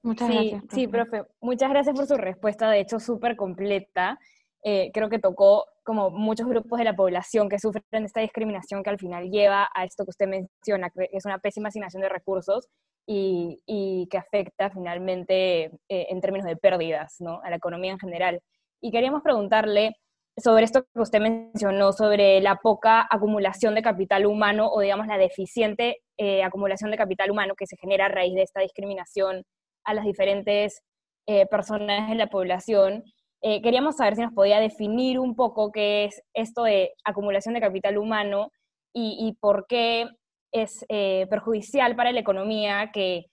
[0.03, 0.61] Muchas sí, gracias.
[0.61, 0.75] Profe.
[0.75, 4.19] Sí, profe, muchas gracias por su respuesta, de hecho súper completa.
[4.63, 8.91] Eh, creo que tocó como muchos grupos de la población que sufren esta discriminación que
[8.91, 12.69] al final lleva a esto que usted menciona, que es una pésima asignación de recursos
[13.07, 17.41] y, y que afecta finalmente eh, en términos de pérdidas ¿no?
[17.43, 18.41] a la economía en general.
[18.83, 19.97] Y queríamos preguntarle
[20.37, 25.19] sobre esto que usted mencionó, sobre la poca acumulación de capital humano o digamos la
[25.19, 29.45] deficiente eh, acumulación de capital humano que se genera a raíz de esta discriminación
[29.85, 30.83] a las diferentes
[31.27, 33.05] eh, personas de la población
[33.43, 37.61] eh, queríamos saber si nos podía definir un poco qué es esto de acumulación de
[37.61, 38.51] capital humano
[38.97, 40.07] y, por qué
[40.53, 40.87] es
[41.29, 43.25] perjudicial para la economía que,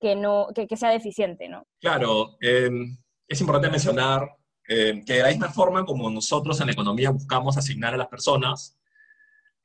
[0.00, 1.62] que, no, que, que sea deficiente, ¿no?
[1.80, 4.28] Claro, es importante mencionar
[4.68, 8.08] eh, que de la misma forma como nosotros en la economía buscamos asignar a las
[8.08, 8.78] personas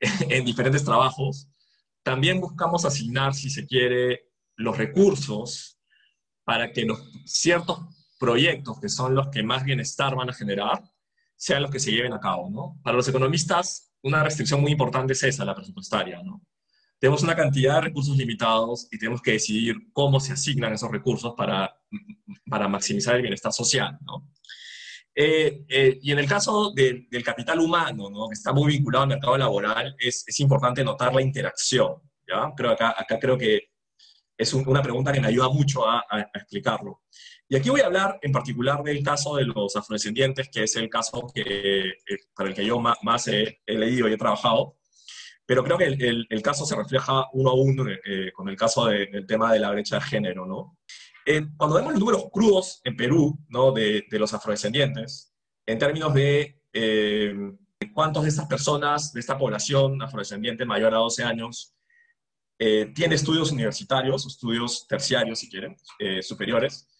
[0.00, 1.48] en diferentes trabajos,
[2.02, 5.78] también buscamos asignar, si se quiere, los recursos
[6.44, 7.80] para que los ciertos
[8.18, 10.82] proyectos que son los que más bienestar van a generar
[11.36, 12.78] sean los que se lleven a cabo.
[12.82, 16.20] Para los economistas, una restricción muy importante es esa, la presupuestaria.
[16.98, 21.32] Tenemos una cantidad de recursos limitados y tenemos que decidir cómo se asignan esos recursos
[21.34, 21.74] para,
[22.46, 23.98] para maximizar el bienestar social.
[25.14, 28.28] Eh, eh, y en el caso de, del capital humano, ¿no?
[28.28, 31.96] que está muy vinculado al mercado laboral, es, es importante notar la interacción.
[32.26, 32.52] ¿ya?
[32.56, 33.70] Creo acá, acá creo que
[34.36, 37.02] es un, una pregunta que me ayuda mucho a, a, a explicarlo.
[37.52, 40.88] Y aquí voy a hablar en particular del caso de los afrodescendientes, que es el
[40.88, 44.76] caso que, eh, para el que yo más, he, leído y he trabajado.
[45.44, 49.26] Pero creo que el, caso se refleja uno a uno eh, con el caso del
[49.26, 50.78] tema de la brecha de género, ¿no?
[51.30, 53.72] Eh, cuando vemos los números crudos en Perú, ¿no?
[53.72, 55.32] De, los afrodescendientes,
[55.66, 56.56] en términos de
[57.94, 61.74] cuántos de estas personas, de esta población afrodescendiente mayor a 12 años,
[62.58, 65.76] tiene estudios universitarios, estudios terciarios, si quieren,
[66.20, 66.90] superiores,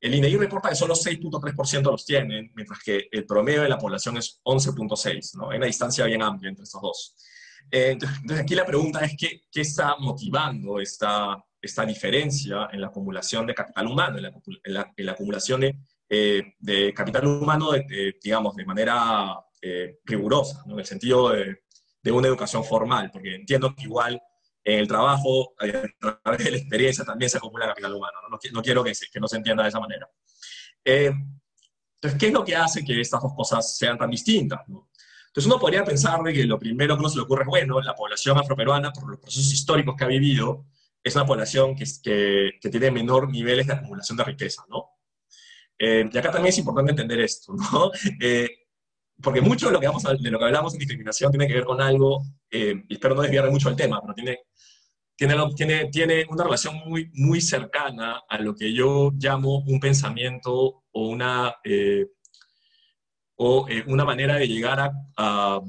[0.00, 4.16] el INEI reporta que solo 6.3% los tienen, mientras que el promedio de la población
[4.18, 5.50] es 11.6%, ¿no?
[5.50, 7.16] Hay una distancia bien amplia entre estos dos.
[7.70, 12.88] Eh, entonces, aquí la pregunta es ¿qué, qué está motivando esta, esta diferencia en la
[12.88, 14.22] acumulación de capital humano, en
[14.74, 17.70] la, en la, acumulación de, eh, de, capital humano,
[18.22, 20.74] digamos, de manera eh, rigurosa, ¿no?
[20.74, 21.62] en el sentido de,
[22.02, 24.20] de, una educación formal, porque entiendo que igual
[24.66, 28.18] en el trabajo, a través de la experiencia también se acumula capital humano.
[28.28, 30.10] No, no, quiero que, que, no se entienda de esa manera.
[30.84, 31.12] Eh,
[31.94, 34.60] entonces, ¿qué es lo que hace que estas dos cosas sean tan distintas?
[34.66, 37.80] Entonces, uno podría pensar de que lo primero que uno se le ocurre es, bueno,
[37.80, 40.66] la población afroperuana, por los procesos históricos que ha vivido,
[41.06, 44.90] es una población que, que, que tiene menor niveles de acumulación de riqueza, ¿no?
[45.78, 47.90] Eh, y acá también es importante entender esto, ¿no?
[48.20, 48.48] Eh,
[49.22, 51.64] porque mucho de lo, que vamos de lo que hablamos en discriminación tiene que ver
[51.64, 54.40] con algo, y espero no desviarme mucho del tema, pero tiene
[55.16, 60.84] tiene, tiene, tiene una relación muy, muy cercana a lo que yo llamo un pensamiento
[60.92, 62.06] o una, eh,
[63.36, 65.60] o, eh, una manera de llegar a,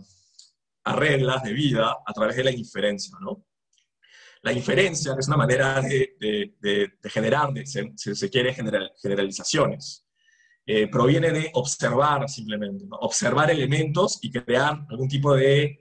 [0.83, 3.45] a, reglas de vida a través de la inferencia, ¿no?
[4.47, 6.53] La inferencia es una manera de, de,
[7.01, 10.05] de, generar, si se, se, quiere, general, generalizaciones.
[10.65, 15.79] Eh, proviene de observar simplemente, observar elementos y crear algún tipo de,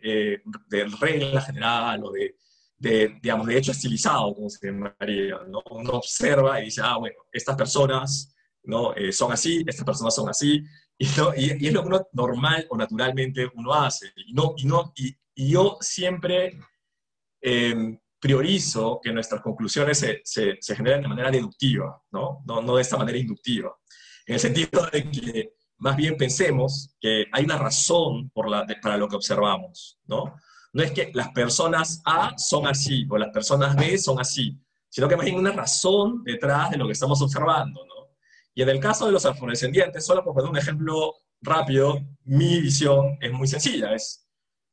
[0.68, 2.36] de regla general o de,
[2.78, 5.62] de, digamos, de hecho estilizado, como se llamaría, ¿no?
[5.70, 8.94] Uno observa y dice, ah, bueno, estas personas ¿no?
[8.94, 10.62] Eh, son así, estas personas son así,
[10.98, 14.12] y, y, es lo que uno normal o naturalmente uno hace.
[14.16, 15.16] Y, no, y, no, y,
[15.50, 16.58] yo siempre
[17.40, 22.42] em, priorizo que nuestras conclusiones se, se, se, generen de manera deductiva, ¿no?
[22.44, 22.60] ¿no?
[22.60, 23.72] No de esta manera inductiva.
[24.26, 28.96] En el sentido de que más bien pensemos que hay una razón por la, para
[28.96, 30.34] lo que observamos, ¿no?
[30.72, 34.58] No es que las personas A son así o las personas B son así,
[34.88, 38.16] sino que más bien una razón detrás de lo que estamos observando, ¿no?
[38.54, 43.18] Y en el caso de los afrodescendientes, solo por poner un ejemplo rápido, mi visión
[43.20, 43.94] es muy sencilla.
[43.94, 44.25] Es,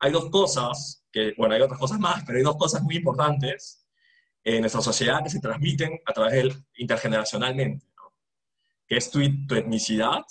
[0.04, 3.88] hay dos cosas, que, bueno, hay otras cosas más, pero hay dos cosas muy importantes
[4.44, 8.14] en nuestra sociedad que se transmiten a través del intergeneracionalmente, ¿no?
[8.86, 10.22] que es tu, tu etnicidad,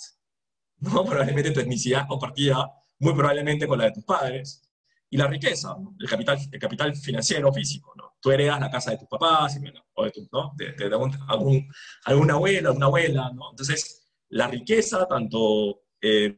[0.77, 1.03] ¿no?
[1.05, 4.61] probablemente tu etnicidad compartida muy probablemente con la de tus padres,
[5.09, 7.93] y la riqueza, el, capital, el capital financiero físico.
[7.95, 8.15] ¿no?
[8.19, 9.59] Tú heredas la casa de tus papás,
[9.93, 10.53] o de, tu, ¿no?
[10.55, 10.85] de, de
[11.27, 11.67] algún,
[12.05, 13.31] alguna abuela, una abuela.
[13.33, 13.51] ¿no?
[13.51, 16.35] Entonces, la riqueza, tanto eh,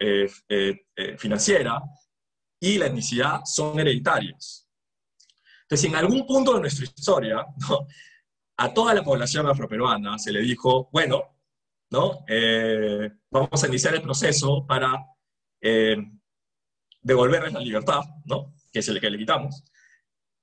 [0.00, 1.80] eh, eh, financiera
[2.60, 4.68] y la etnicidad, son hereditarias.
[5.62, 7.86] Entonces, en algún punto de nuestra historia, ¿no?
[8.58, 11.38] a toda la población afroperuana se le dijo, bueno,
[11.90, 12.24] ¿no?
[13.30, 15.06] vamos a iniciar el proceso para
[17.02, 18.54] devolverles la libertad, ¿no?
[18.72, 19.64] Que es el que le quitamos,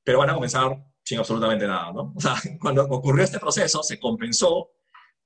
[0.03, 2.13] pero van a comenzar sin absolutamente nada, ¿no?
[2.15, 4.71] O sea, cuando ocurrió este proceso, se compensó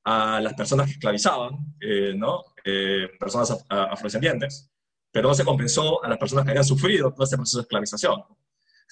[0.04, 2.44] a las personas que esclavizaban, eh, ¿no?
[2.64, 4.72] Eh, personas afrodescendientes,
[5.12, 8.24] pero no se compensó a las personas que habían sufrido todo este proceso de esclavización.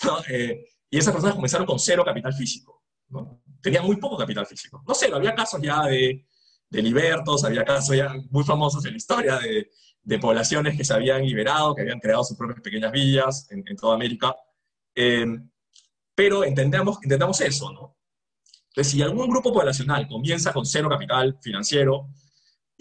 [0.04, 0.18] ¿no?
[0.30, 2.84] Eh, y esas personas comenzaron con cero capital físico.
[3.10, 3.42] ¿no?
[3.62, 4.84] Tenían muy poco capital físico.
[4.88, 6.26] No sé, había casos ya de,
[6.70, 9.70] de libertos, había casos ya muy famosos en la historia de,
[10.02, 13.96] de poblaciones que se habían liberado, que habían creado sus propias pequeñas villas en, toda
[13.96, 14.36] América.
[14.96, 15.26] Eh,
[16.16, 17.98] pero entendemos, entendamos eso, ¿no?
[18.70, 22.10] Entonces, si algún grupo poblacional comienza con cero capital financiero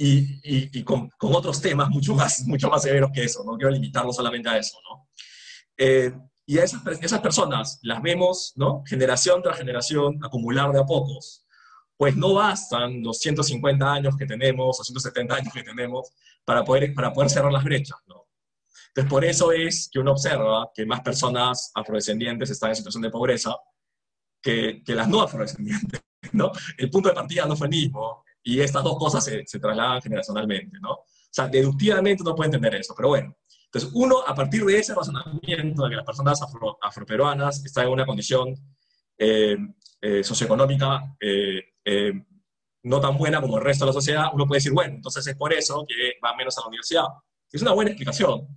[0.01, 3.73] y, y, con, con, otros temas mucho más, mucho más severos que eso, no quiero
[3.73, 5.09] limitarlo solamente a eso, ¿no?
[5.77, 6.13] Eh,
[6.47, 8.83] y a esas, esas personas las vemos, ¿no?
[8.87, 11.45] Generación tras generación, acumular de a pocos
[11.99, 16.13] pues no bastan los 150 años que tenemos o 170 años que tenemos
[16.45, 18.29] para poder, para poder cerrar las brechas, ¿no?
[18.89, 23.11] Entonces, por eso es que uno observa que más personas afrodescendientes están en situación de
[23.11, 23.57] pobreza
[24.41, 26.01] que, que las no afrodescendientes,
[26.33, 26.53] ¿no?
[26.77, 30.01] El punto de partida no fue el mismo y estas dos cosas se, se trasladan
[30.01, 30.93] generacionalmente, ¿no?
[30.93, 33.37] O sea, deductivamente uno puede entender eso, pero bueno.
[33.67, 37.93] Entonces, uno, a partir de ese razonamiento de que las personas afro, afroperuanas están en
[37.93, 38.55] una condición
[39.19, 39.59] eh,
[40.01, 42.13] eh, socioeconómica eh, eh,
[42.85, 45.37] no tan buena como el resto de la sociedad, uno puede decir, bueno, entonces es
[45.37, 47.05] por eso que va menos a la universidad.
[47.53, 48.49] Es una buena explicación.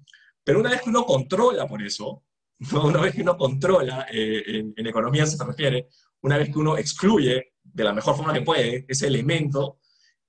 [0.41, 2.23] Pero una vez que uno controla por eso,
[2.71, 5.89] una vez que uno controla, en, economía se refiere,
[6.21, 9.79] una vez que uno excluye de la mejor forma que puede ese elemento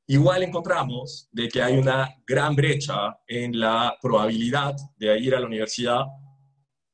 [0.06, 5.46] igual encontramos de que hay una gran brecha en la probabilidad de ir a la
[5.46, 6.04] universidad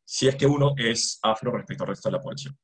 [0.04, 2.58] si es que uno es afro respecto al resto de la población.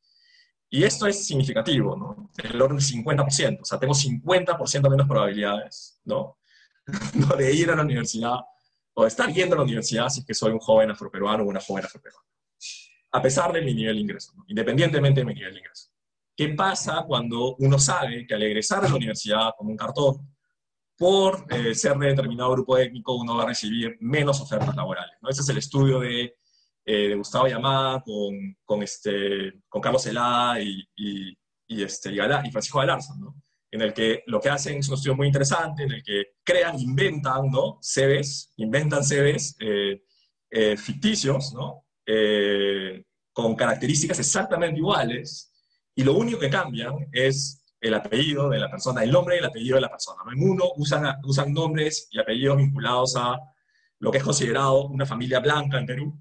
[0.70, 2.30] Y esto es significativo, ¿no?
[2.42, 6.38] El orden del 50%, o sea, tengo 50% menos probabilidades, ¿no?
[7.36, 8.36] De ir a la universidad
[8.94, 11.46] o de estar yendo a la universidad si es que soy un joven afroperuano o
[11.46, 12.26] una joven afroperuana.
[13.12, 14.44] A pesar de mi nivel de ingreso, ¿no?
[14.48, 15.90] independientemente de mi nivel de ingreso.
[16.36, 20.34] ¿Qué pasa cuando uno sabe que al egresar a la universidad con un cartón,
[20.96, 25.16] por eh, ser de determinado grupo étnico, uno va a recibir menos ofertas laborales?
[25.22, 25.28] ¿no?
[25.28, 26.36] Ese es el estudio de
[26.84, 32.80] eh, Gustavo Yamá con, con, este, con Carlos Elá y, y, y, este, y, Francisco
[32.80, 33.36] Galarza, ¿no?
[33.70, 36.78] en el que lo que hacen es un estudio muy interesante, en el que crean,
[36.78, 37.80] inventan, ¿no?
[38.56, 41.84] Inventan CVs eh, ficticios, ¿no?
[43.32, 45.53] con características exactamente iguales,
[45.94, 49.44] y lo único que cambian es el apellido de la persona, el nombre y el
[49.44, 50.22] apellido de la persona.
[50.32, 53.38] En uno usan, usan nombres y apellidos vinculados a
[53.98, 56.20] lo que es considerado una familia blanca en Perú,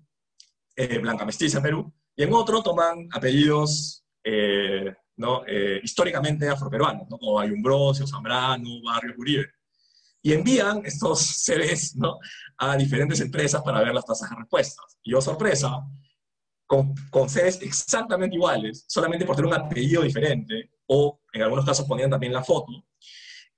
[0.76, 5.44] eh, blanca mestiza Perú, y en otro toman apellidos eh, ¿no?
[5.46, 7.18] Eh, históricamente afroperuanos, ¿no?
[7.18, 9.48] como Ayumbrosio, Zambrano, Barrio Uribe.
[10.22, 12.18] Y envían estos CVs ¿no?
[12.58, 14.98] a diferentes empresas para ver las tasas de respuestas.
[15.04, 15.86] Y oh sorpresa,
[16.74, 21.86] con, con CVs exactamente iguales, solamente por tener un apellido diferente, o en algunos casos
[21.86, 22.72] ponían también la foto,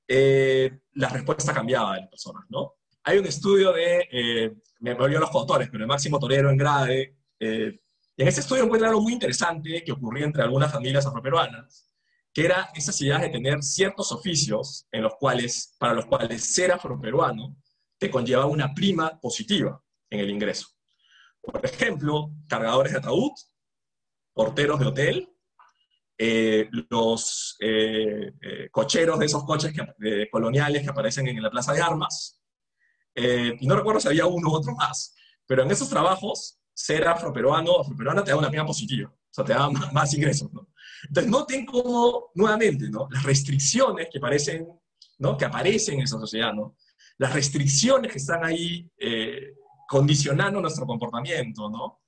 [0.07, 2.73] la respuesta cambiaba de las personas, ¿no?
[3.05, 7.17] Hay un estudio de, eh, me olvidó los autores, pero de Máximo Torero en Grade,
[7.39, 7.79] eh,
[8.17, 11.89] y en ese estudio encuentra algo muy interesante que ocurría entre algunas familias afroperuanas,
[12.33, 16.73] que era esa necesidad de tener ciertos oficios en los cuales, para los cuales ser
[16.73, 17.55] afroperuano
[17.97, 20.74] te conlleva una prima positiva en el ingreso.
[21.45, 23.31] Por ejemplo, cargadores de ataúd,
[24.33, 25.29] porteros de hotel,
[26.17, 27.57] eh, los
[28.71, 29.73] cocheros de esos coches
[30.31, 32.41] coloniales que aparecen en la plaza de armas,
[33.15, 35.15] eh, y no recuerdo si había uno u otro más,
[35.47, 39.53] pero en esos trabajos, ser afroperuano afroperuana te da una prima positiva, o sea, te
[39.53, 40.67] da más, ingresos, ¿no?
[41.07, 43.07] Entonces, noten cómo, nuevamente, ¿no?
[43.09, 44.67] Las restricciones que, parecen,
[45.19, 45.37] ¿no?
[45.37, 46.75] que aparecen en esa sociedad, ¿no?
[47.17, 49.53] Las restricciones que están ahí eh,
[49.87, 52.01] condicionando nuestro comportamiento, ¿no?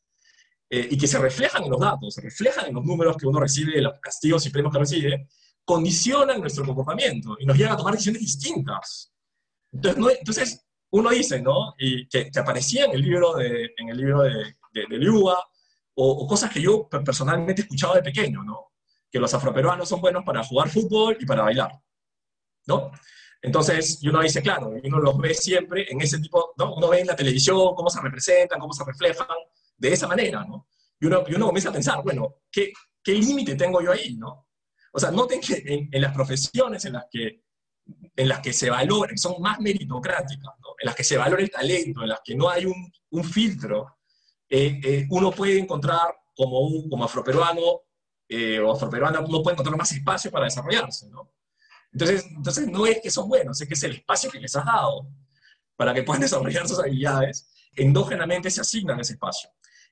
[0.69, 3.39] Eh, y que se reflejan en los datos, se reflejan en los números que uno
[3.39, 5.27] recibe, los castigos y premios que recibe,
[5.63, 9.13] condicionan nuestro comportamiento y nos llevan a tomar decisiones distintas.
[9.71, 11.73] Entonces, no, entonces uno dice, ¿no?
[11.77, 15.09] Y que, aparecía en el libro de, en el libro de, de,
[15.95, 18.73] o, cosas que yo personalmente he escuchado de pequeño, ¿no?
[19.11, 21.71] Que los afroperuanos son buenos para jugar fútbol y para bailar,
[22.65, 22.91] ¿no?
[23.41, 26.75] Entonces, uno dice, claro, uno los ve siempre en ese tipo, ¿no?
[26.75, 29.27] Uno ve en la televisión cómo se representan, cómo se reflejan,
[29.77, 30.67] de esa manera, ¿no?
[30.99, 32.73] Y uno, y uno comienza a pensar, bueno, ¿qué,
[33.03, 34.47] qué límite tengo yo ahí, ¿no?
[34.91, 37.43] O sea, noten que en, en las profesiones en las que
[38.15, 41.49] en las que se valora, que son más meritocráticas, en las que se valora el
[41.49, 43.97] talento, en las que no hay un, un filtro,
[44.49, 47.81] eh, eh, uno puede encontrar como, un, como afroperuano
[48.27, 51.09] eh, o afroperuana, uno puede encontrar más espacio para desarrollarse.
[51.09, 51.31] ¿no?
[51.91, 54.65] Entonces, entonces no es que son buenos, es que es el espacio que les has
[54.65, 55.07] dado
[55.75, 59.49] para que puedan desarrollar sus habilidades, endógenamente se asignan ese espacio.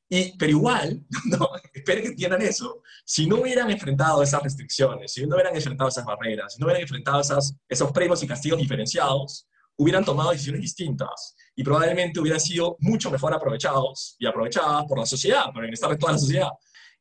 [0.07, 5.25] Y, pero igual, no, espero que entiendan eso, si no hubieran enfrentado esas restricciones, si
[5.25, 9.47] no hubieran enfrentado esas barreras, si no hubieran enfrentado esas, esos premios y castigos diferenciados,
[9.77, 15.05] hubieran tomado decisiones distintas y probablemente hubieran sido mucho mejor aprovechados y aprovechadas por la
[15.05, 16.49] sociedad, por el bienestar de toda la sociedad.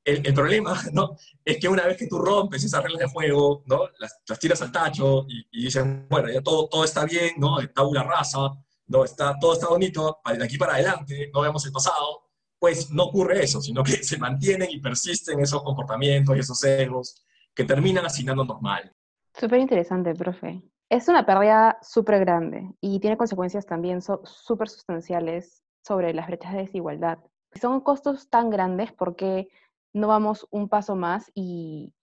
[0.05, 1.17] El, el, problema ¿no?
[1.45, 3.89] es que una vez que tú rompes esas reglas de juego, ¿no?
[3.99, 7.59] las, las tiras al tacho y, y, dicen, bueno, ya todo, todo está bien, ¿no?
[7.61, 8.39] está una raza,
[8.87, 9.05] ¿no?
[9.05, 12.25] está, todo está bonito, de aquí para adelante, no vemos el pasado,
[12.59, 17.25] pues no ocurre eso, sino que se mantienen y persisten esos comportamientos y esos egos
[17.55, 18.93] que terminan asignándonos mal.
[19.35, 20.63] Súper interesante, profe.
[20.89, 26.61] Es una pérdida súper grande y tiene consecuencias también súper sustanciales sobre las brechas de
[26.61, 27.19] desigualdad.
[27.53, 29.49] Si son costos tan grandes, ¿por qué
[29.95, 31.95] no vamos un paso más y,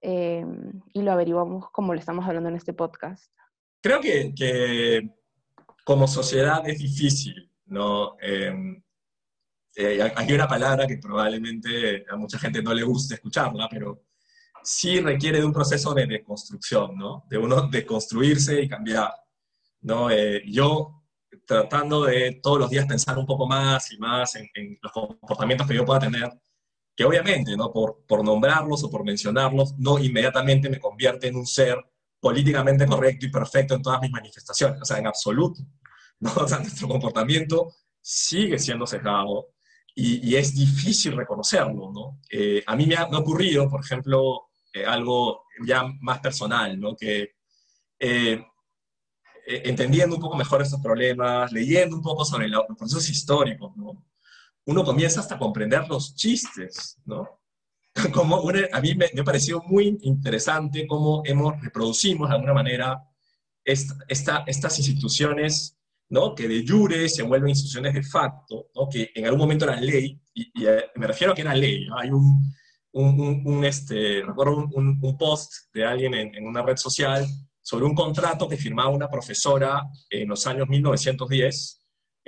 [0.00, 3.32] em, y lo averiguamos como lo estamos hablando en este podcast?
[3.80, 5.08] Creo que, que
[5.84, 8.16] como sociedad es difícil, ¿no?
[8.20, 8.82] Eh,
[9.76, 14.06] eh, hay una palabra que probablemente a mucha gente no le guste escucharla, pero
[14.62, 17.24] sí requiere de un proceso de deconstrucción, ¿no?
[17.30, 19.12] De uno deconstruirse y cambiar,
[19.82, 20.10] ¿no?
[20.10, 21.04] Eh, yo
[21.46, 25.74] tratando de todos los días pensar un poco más y más en, los comportamientos que
[25.74, 26.28] yo pueda tener,
[26.98, 27.72] que obviamente, ¿no?
[27.72, 31.76] Por, por nombrarlos o por mencionarlos, no inmediatamente me convierte en un ser
[32.18, 35.62] políticamente correcto y perfecto en todas mis manifestaciones, o sea, en absoluto.
[36.18, 36.32] ¿no?
[36.34, 39.50] O sea, nuestro comportamiento sigue siendo sesgado,
[39.94, 42.20] y, es difícil reconocerlo, ¿no?
[42.30, 46.96] Eh, a mí me ha, ocurrido, por ejemplo, eh, algo ya más personal, ¿no?
[46.96, 47.34] Que
[47.98, 48.44] eh,
[49.46, 54.04] eh, entendiendo un poco mejor estos problemas, leyendo un poco sobre los procesos históricos, ¿no?
[54.68, 57.40] Uno comienza hasta a comprender los chistes, ¿no?
[58.12, 63.02] Como a mí me, me, pareció muy interesante cómo hemos, reproducimos de alguna manera
[63.64, 65.78] esta, estas instituciones,
[66.10, 66.34] ¿no?
[66.34, 68.88] Que de jure se vuelven instituciones de facto, ¿no?
[68.90, 72.10] Que en algún momento eran ley, y, eh, me refiero a que eran ley, Hay
[72.10, 72.54] un,
[72.92, 77.26] un, un, este, recuerdo un, un, post de alguien en, en una red social
[77.62, 81.77] sobre un contrato que firmaba una profesora en los años 1910,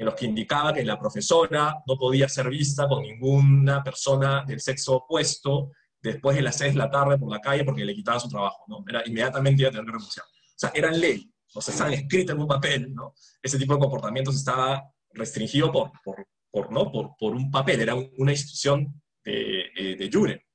[0.00, 4.58] en los que indicaba que la profesora no podía ser vista con ninguna persona del
[4.58, 8.18] sexo opuesto después de las 6 de la tarde por la calle porque le quitaba
[8.18, 8.82] su trabajo, ¿no?
[8.88, 10.24] Era, inmediatamente iba a tener que renunciar.
[10.24, 13.12] O sea, eran ley, o sea, estaban escritas en un papel, ¿no?
[13.42, 14.82] Ese tipo de comportamientos estaba
[15.12, 16.90] restringido por, por, por ¿no?
[16.90, 20.46] por, por un papel, era una institución de, eh, de jure.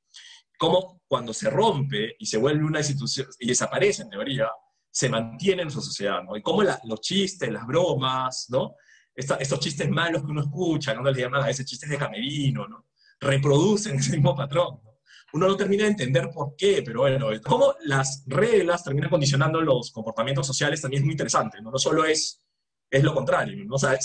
[0.57, 4.49] Como cuando se rompe y se vuelve una institución, y desaparece en teoría,
[4.89, 6.35] se mantiene en nuestra sociedad, ¿no?
[6.35, 8.73] Y cómo los chistes, las bromas, ¿no?
[9.15, 11.03] Estos chistes malos que uno escucha, ¿no?
[11.03, 12.87] Les llaman a veces chistes de camerino, ¿no?
[13.19, 14.95] Reproducen ese mismo patrón, ¿no?
[15.33, 19.91] Uno no termina de entender por qué, pero bueno, cómo las reglas terminan condicionando los
[19.91, 21.71] comportamientos sociales también es muy interesante, ¿no?
[21.71, 22.41] No solo es,
[22.89, 23.75] es lo contrario, ¿no?
[23.75, 23.97] O sea,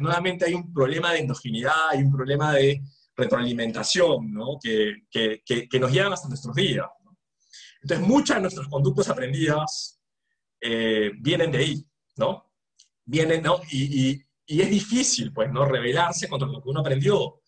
[0.00, 2.82] nuevamente hay un problema de endogeneidad, hay un problema de
[3.16, 4.58] retroalimentación, ¿no?
[4.62, 7.18] Que, que, que, nos llevan hasta nuestros días, ¿no?
[7.82, 10.00] Entonces, muchas de nuestras conductas aprendidas
[10.60, 12.50] eh, vienen de ahí, ¿no?
[13.04, 13.60] Vienen, ¿no?
[13.70, 15.64] Y, y, y es difícil, pues, ¿no?
[15.66, 17.42] Rebelarse contra lo que uno aprendió,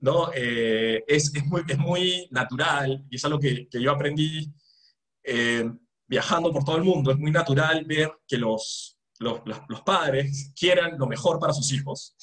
[0.00, 0.30] ¿no?
[0.34, 4.50] Eh, es, es, muy, es muy natural, y es algo que, que yo aprendí
[5.22, 5.70] eh,
[6.06, 10.98] viajando por todo el mundo, es muy natural ver que los, los, los, padres quieran
[10.98, 12.16] lo mejor para sus hijos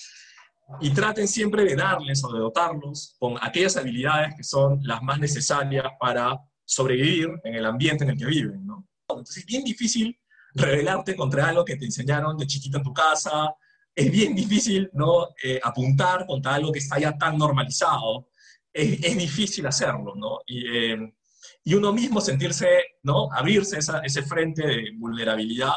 [0.81, 5.19] y traten siempre de darles o de dotarlos con aquellas habilidades que son las más
[5.19, 8.87] necesarias para sobrevivir en el ambiente en el que viven, ¿no?
[9.07, 10.19] Entonces es bien difícil
[10.55, 13.53] rebelarte contra algo que te enseñaron de chiquita en tu casa,
[13.95, 15.29] es bien difícil ¿no?
[15.41, 18.27] Eh, apuntar contra algo que está ya tan normalizado.
[18.71, 20.39] Es, es difícil hacerlo, ¿no?
[20.45, 21.13] Y, eh,
[21.63, 22.67] y, uno mismo sentirse,
[23.03, 23.31] ¿no?
[23.31, 25.75] Abrirse esa, ese frente de vulnerabilidad,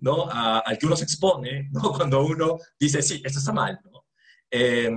[0.00, 0.28] ¿no?
[0.30, 1.92] al que uno se expone, ¿no?
[1.96, 4.06] Cuando uno dice, sí, esto está mal, ¿no?
[4.50, 4.90] Eh,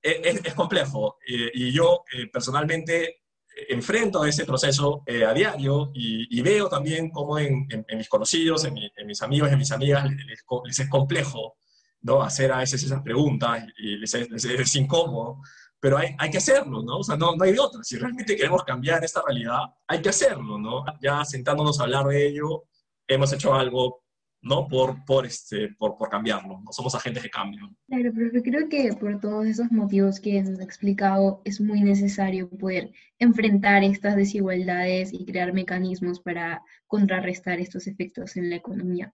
[0.00, 1.18] es, es, complejo.
[1.26, 3.22] y yo personalmente
[3.68, 8.78] enfrento ese proceso a diario y, y, veo también cómo en, en, mis conocidos, en,
[8.78, 11.56] en, mis amigos, en mis amigas, les, les es complejo
[12.02, 12.22] ¿no?
[12.22, 15.40] Hacer a veces esas preguntas y les es, incómodo,
[15.80, 16.98] pero hay, hay, que hacerlo, ¿no?
[16.98, 17.82] O sea, no, no hay de otra.
[17.82, 20.84] Si realmente queremos cambiar esta realidad, hay que hacerlo, ¿no?
[21.00, 22.64] Ya sentándonos a hablar de ello,
[23.06, 24.02] hemos hecho algo
[24.40, 24.68] ¿no?
[24.68, 27.74] Por, por, este, por, por cambiarlo, no somos agentes de cambio.
[27.86, 32.48] Claro, pero creo que por todos esos motivos que nos ha explicado, es muy necesario
[32.48, 39.12] poder enfrentar estas desigualdades y crear mecanismos para contrarrestar estos efectos en la economía.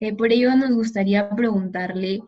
[0.00, 2.20] Eh, por ello, nos gustaría preguntarle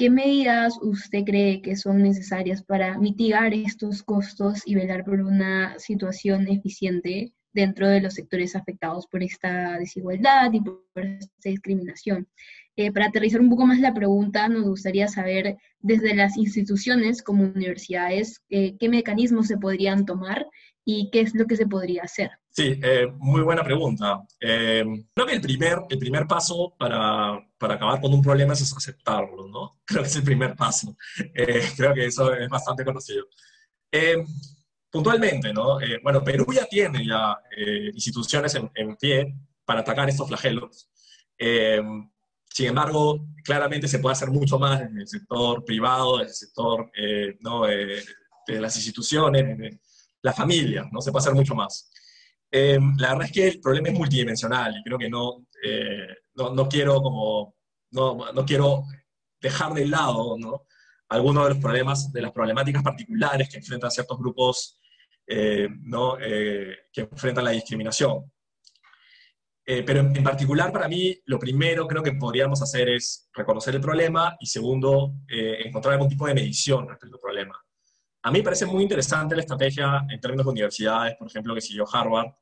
[0.00, 5.78] ¿Qué medidas usted cree que son necesarias para mitigar estos costos y velar por una
[5.78, 12.28] situación eficiente dentro de los sectores afectados por esta desigualdad y por esta discriminación.
[12.76, 17.42] Eh, para aterrizar un poco más la pregunta, nos gustaría saber desde las instituciones como
[17.42, 20.46] universidades eh, qué mecanismos se podrían tomar
[20.84, 22.30] y qué es lo que se podría hacer.
[22.48, 24.22] Sí, eh, muy buena pregunta.
[24.38, 29.46] creo que el primer, el primer paso para, para, acabar con un problema es aceptarlo,
[29.48, 29.78] ¿no?
[29.84, 30.96] Creo que es el primer paso.
[31.76, 33.26] creo que eso es bastante conocido
[34.90, 35.80] puntualmente, ¿no?
[35.80, 39.34] Eh, bueno, Perú ya tiene ya eh, instituciones en, pie
[39.64, 40.90] para atacar estos flagelos.
[41.38, 41.80] Eh,
[42.44, 46.90] sin embargo, claramente se puede hacer mucho más en el sector privado, en el sector
[47.40, 47.64] ¿no?
[47.64, 49.80] de las instituciones, de
[50.22, 51.00] la familia, ¿no?
[51.00, 51.92] Se puede hacer mucho más.
[52.50, 55.46] la verdad es que el problema es multidimensional y creo que no,
[56.34, 57.54] no, no, quiero como,
[57.92, 58.82] no, no quiero
[59.40, 60.66] dejar de lado, ¿no?
[61.10, 64.79] algunos de los problemas, de las problemáticas particulares que enfrentan ciertos grupos
[65.32, 66.18] eh, ¿no?
[66.20, 68.32] Eh, que enfrentan la discriminación.
[69.64, 73.80] Eh, pero en, particular para mí, lo primero creo que podríamos hacer es reconocer el
[73.80, 77.56] problema y segundo, encontrar algún tipo de medición respecto al problema.
[78.24, 81.60] A mí me parece muy interesante la estrategia en términos de universidades, por ejemplo, que
[81.60, 82.32] siguió Harvard,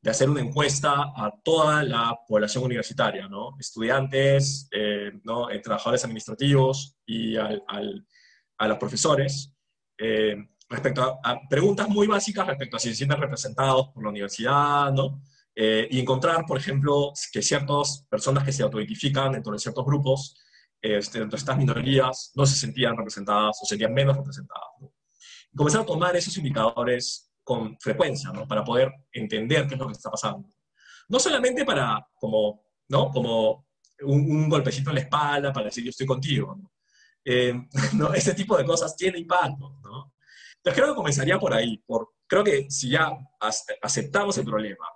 [0.00, 3.56] de hacer una encuesta a toda la población universitaria, ¿no?
[3.60, 4.70] estudiantes,
[5.22, 5.48] ¿no?
[5.62, 7.62] trabajadores administrativos y al,
[8.56, 9.52] a los profesores,
[10.68, 15.22] respecto a, preguntas muy básicas respecto a si se sienten representados por la universidad, ¿no?
[15.54, 20.36] Eh, y encontrar, por ejemplo, que ciertas personas que se autoidentifican dentro de ciertos grupos,
[20.80, 24.68] este, dentro de estas minorías, no se sentían representadas o serían menos representadas.
[24.80, 24.92] ¿no?
[25.52, 28.46] Y comenzar a tomar esos indicadores con frecuencia, ¿no?
[28.46, 30.48] Para poder entender qué es lo que está pasando.
[31.08, 33.10] No solamente para, como, ¿no?
[33.10, 33.66] Como
[34.02, 36.56] un, golpecito en la espalda para decir yo estoy contigo.
[36.56, 36.70] ¿no?
[37.24, 37.54] Eh,
[37.94, 38.12] ¿no?
[38.12, 39.80] Ese tipo de cosas tiene impacto.
[39.82, 40.12] ¿no?
[40.58, 41.78] Entonces creo que comenzaría por ahí.
[41.86, 43.12] Por, creo que si ya
[43.82, 44.86] aceptamos el problema,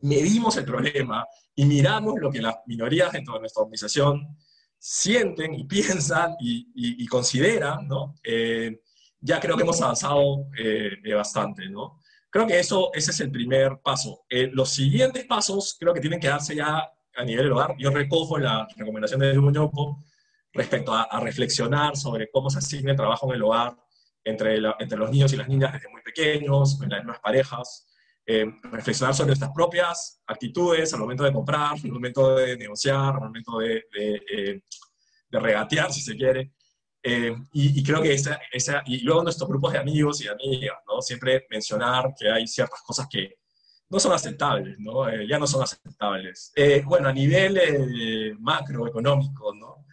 [0.00, 4.36] medimos el problema y miramos lo que las minorías dentro de nuestra organización
[4.78, 8.14] sienten y piensan y, consideran, ¿no?
[8.24, 8.80] Eh,
[9.20, 12.00] ya creo que hemos avanzado eh, bastante, ¿no?
[12.30, 14.24] Creo que eso, ese es el primer paso.
[14.52, 17.74] los siguientes pasos creo que tienen que darse ya a nivel del hogar.
[17.78, 20.04] Yo recojo la recomendación de Muñoco
[20.52, 23.76] respecto a, reflexionar sobre cómo se asigna el trabajo en el hogar
[24.24, 27.86] entre, entre los niños y las niñas desde muy pequeños, en las nuevas parejas,
[28.32, 33.22] eh, reflexionar sobre nuestras propias actitudes al momento de comprar, al momento de negociar, al
[33.22, 34.62] momento de, de, eh,
[35.30, 36.52] regatear, si se quiere.
[37.02, 41.00] Eh, y, creo que esa, esa, y luego nuestros grupos de amigos y amigas, ¿no?
[41.00, 43.38] Siempre mencionar que hay ciertas cosas que
[43.88, 45.10] no son aceptables, ¿no?
[45.24, 46.52] ya no son aceptables.
[46.84, 49.86] bueno, a nivel macroeconómico, ¿no?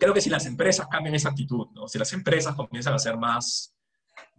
[0.00, 1.86] Creo que si las empresas cambian esa actitud, ¿no?
[1.86, 3.76] Si las empresas comienzan a ser más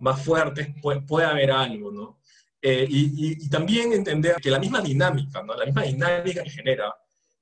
[0.01, 2.19] más fuertes, puede, puede haber algo, ¿no?
[2.61, 5.55] Eh, y, y, también entender que la misma dinámica, ¿no?
[5.55, 6.93] La misma dinámica que genera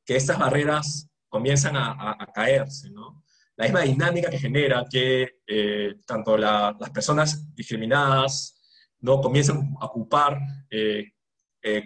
[0.05, 3.23] que estas barreras comienzan a, a, caerse, ¿no?
[3.57, 8.61] La misma dinámica que genera que eh, tanto las personas discriminadas,
[8.99, 9.19] ¿no?
[9.19, 10.39] Comienzan a ocupar
[10.69, 11.11] eh,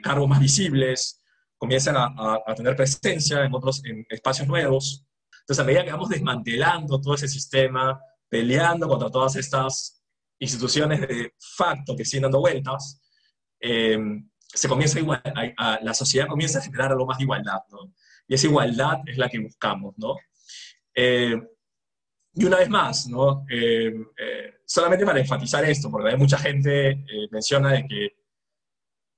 [0.01, 1.23] cargos más visibles,
[1.57, 5.05] comienzan a, a, tener presencia en otros en espacios nuevos.
[5.43, 10.01] Entonces, a medida que vamos desmantelando todo ese sistema, peleando contra todas estas
[10.39, 13.01] instituciones de facto que siguen dando vueltas,
[13.59, 13.99] eh,
[14.37, 15.21] se comienza igual,
[15.81, 17.93] la sociedad comienza a generar algo más de igualdad, ¿no?
[18.27, 20.15] Y esa igualdad es la que buscamos, ¿no?
[20.95, 21.35] Eh,
[22.35, 23.45] y una vez más, ¿no?
[23.49, 23.93] Eh,
[24.65, 28.09] solamente para enfatizar esto, porque hay mucha gente menciona de que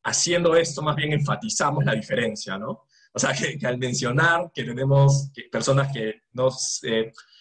[0.04, 2.85] haciendo esto más bien enfatizamos la diferencia, ¿no?
[3.16, 6.82] O sea, que, al mencionar que tenemos personas que, nos,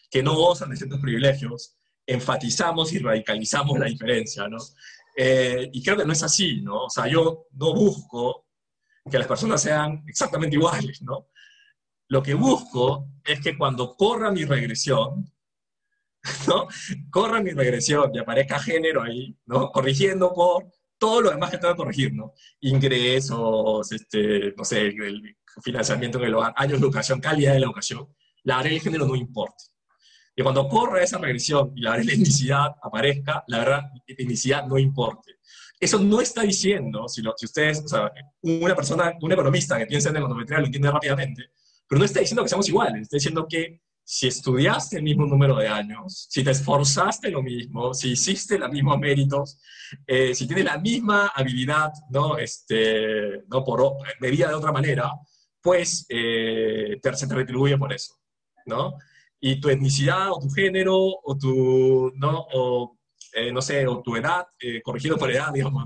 [0.09, 4.59] que no gozan de ciertos privilegios, enfatizamos y radicalizamos la diferencia, ¿no?
[5.16, 6.85] Eh, y creo que no es así, ¿no?
[6.85, 8.47] O sea, yo no busco
[9.11, 11.27] que las personas sean exactamente iguales, ¿no?
[12.09, 15.29] Lo que busco es que cuando corra mi regresión,
[16.47, 16.68] ¿no?
[17.11, 19.72] Corra mi regresión y aparezca género ahí, ¿no?
[19.72, 22.33] Corrigiendo por todo lo demás que tengo que corregir, ¿no?
[22.61, 27.66] Ingresos, este, no sé, el financiamiento en el hogar, años de educación, calidad de la
[27.66, 28.09] educación.
[28.42, 29.64] La área de género no importa.
[30.36, 35.36] Y cuando corra esa regresión y la etnicidad aparezca, la verdad, etnicidad no importe.
[35.78, 40.09] Eso no está diciendo, si, si ustedes, o sea, una persona, un economista que piensa
[40.11, 41.50] en econometría lo entiende rápidamente,
[41.88, 45.57] pero no está diciendo que seamos iguales, está diciendo que si estudiaste el mismo número
[45.57, 49.59] de años, si te esforzaste lo mismo, si hiciste los mismos méritos,
[50.07, 52.36] eh, si tienes la misma habilidad, ¿no?
[52.36, 55.11] Este, no por medida de otra manera,
[55.64, 58.14] pues eh, te, se te retribuye por eso,
[58.66, 58.94] ¿no?
[59.46, 62.46] y tu etnicidad o tu género o tu, ¿no?
[62.54, 62.96] O,
[63.34, 65.84] eh, no sé, o tu edad, eh, corregido por edad, digamos,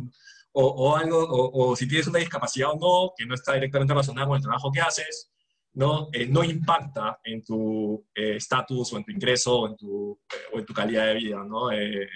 [0.52, 4.28] o, o algo, o, si tienes una discapacidad o no, que no está directamente relacionada
[4.28, 5.32] con el trabajo que haces,
[5.72, 10.20] no, eh, no impacta en tu estatus o en tu ingreso o en tu,
[10.52, 11.66] o en tu calidad de vida, ¿no?
[11.66, 12.08] de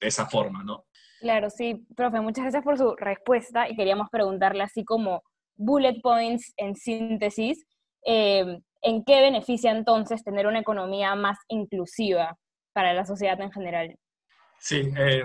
[0.00, 0.84] esa forma, ¿no?
[1.20, 5.22] Claro, sí, profe, muchas gracias por su respuesta y queríamos preguntarle así como
[5.60, 7.64] bullet points en síntesis.
[8.82, 12.36] ¿en qué beneficia entonces tener una economía más inclusiva
[12.72, 13.96] para la sociedad en general?
[14.58, 15.22] Sí, eh,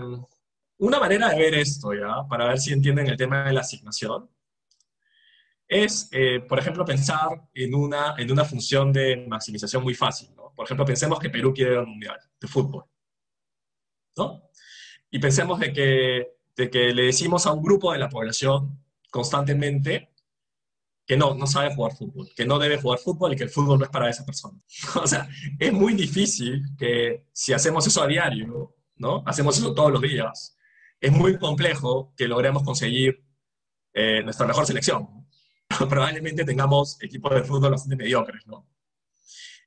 [0.77, 2.27] una manera de ver esto, ¿ya?
[2.29, 4.29] Para ver si entienden el tema de la asignación,
[5.67, 10.53] es, eh, por ejemplo, pensar en una, en una función de maximización muy fácil, ¿no?
[10.55, 12.85] Por ejemplo, pensemos que Perú quiere al Mundial de fútbol,
[14.15, 14.49] ¿no?
[15.09, 18.79] Y pensemos de que, de que le decimos a un grupo de la población
[19.09, 20.14] constantemente
[21.05, 23.79] que no, no sabe jugar fútbol, que no debe jugar fútbol y que el fútbol
[23.79, 24.59] no es para esa persona.
[25.01, 25.29] o sea,
[25.59, 29.23] es muy difícil que si hacemos eso a diario, ¿no?
[29.25, 30.57] Hacemos eso todos los días,
[30.99, 33.23] es muy complejo que logremos conseguir
[33.93, 35.27] eh, nuestra mejor selección.
[35.89, 38.67] Probablemente tengamos equipos de fútbol bastante mediocres, ¿no?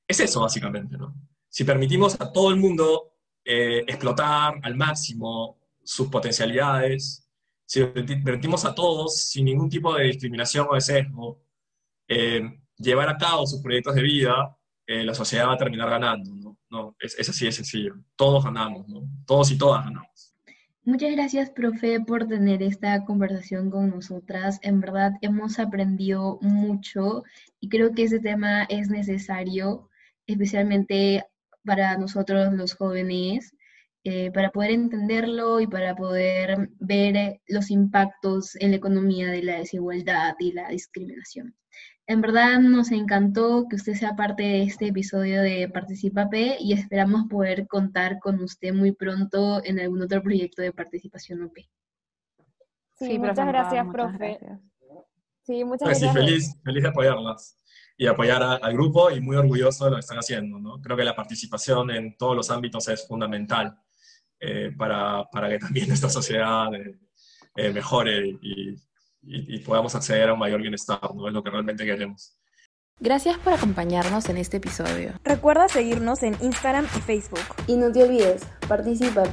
[0.06, 1.14] Es eso, básicamente, ¿no?
[1.48, 3.14] Si permitimos a todo el mundo
[3.44, 7.27] eh, explotar al máximo sus potencialidades,
[7.68, 11.42] si permitimos a todos, sin ningún tipo de discriminación o de sesgo,
[12.08, 12.40] eh,
[12.78, 14.56] llevar a cabo sus proyectos de vida,
[14.86, 16.34] eh, la sociedad va a terminar ganando.
[16.34, 16.58] ¿no?
[16.70, 17.94] no es, es, así de sencillo.
[18.16, 19.02] Todos ganamos, ¿no?
[19.26, 20.34] todos y todas ganamos.
[20.82, 24.58] Muchas gracias, profe, por tener esta conversación con nosotras.
[24.62, 27.22] En verdad, hemos aprendido mucho
[27.60, 29.90] y creo que ese tema es necesario,
[30.26, 31.26] especialmente
[31.66, 33.52] para nosotros los jóvenes,
[34.04, 39.42] eh, para poder entenderlo y para poder ver eh, los impactos en la economía de
[39.42, 41.54] la desigualdad y la discriminación.
[42.06, 46.72] En verdad nos encantó que usted sea parte de este episodio de Participa P y
[46.72, 51.58] esperamos poder contar con usted muy pronto en algún otro proyecto de participación UP.
[52.98, 54.38] Sí, muchas gracias, profe.
[55.42, 56.12] Sí, muchas pues gracias.
[56.12, 57.58] Sí, feliz, feliz de apoyarlas
[57.96, 60.58] y apoyar al grupo y muy orgulloso de lo que están haciendo.
[60.58, 60.80] ¿no?
[60.80, 63.76] Creo que la participación en todos los ámbitos es fundamental
[64.40, 66.98] eh, para, para, que también nuestra sociedad eh,
[67.56, 68.74] eh, mejore y,
[69.22, 71.26] y, podamos acceder a un mayor bienestar, ¿no?
[71.26, 72.38] Es lo que realmente queremos.
[73.00, 75.12] Gracias por acompañarnos en este episodio.
[75.22, 77.44] Recuerda seguirnos en Instagram y Facebook.
[77.66, 79.24] Y no te olvides, participa,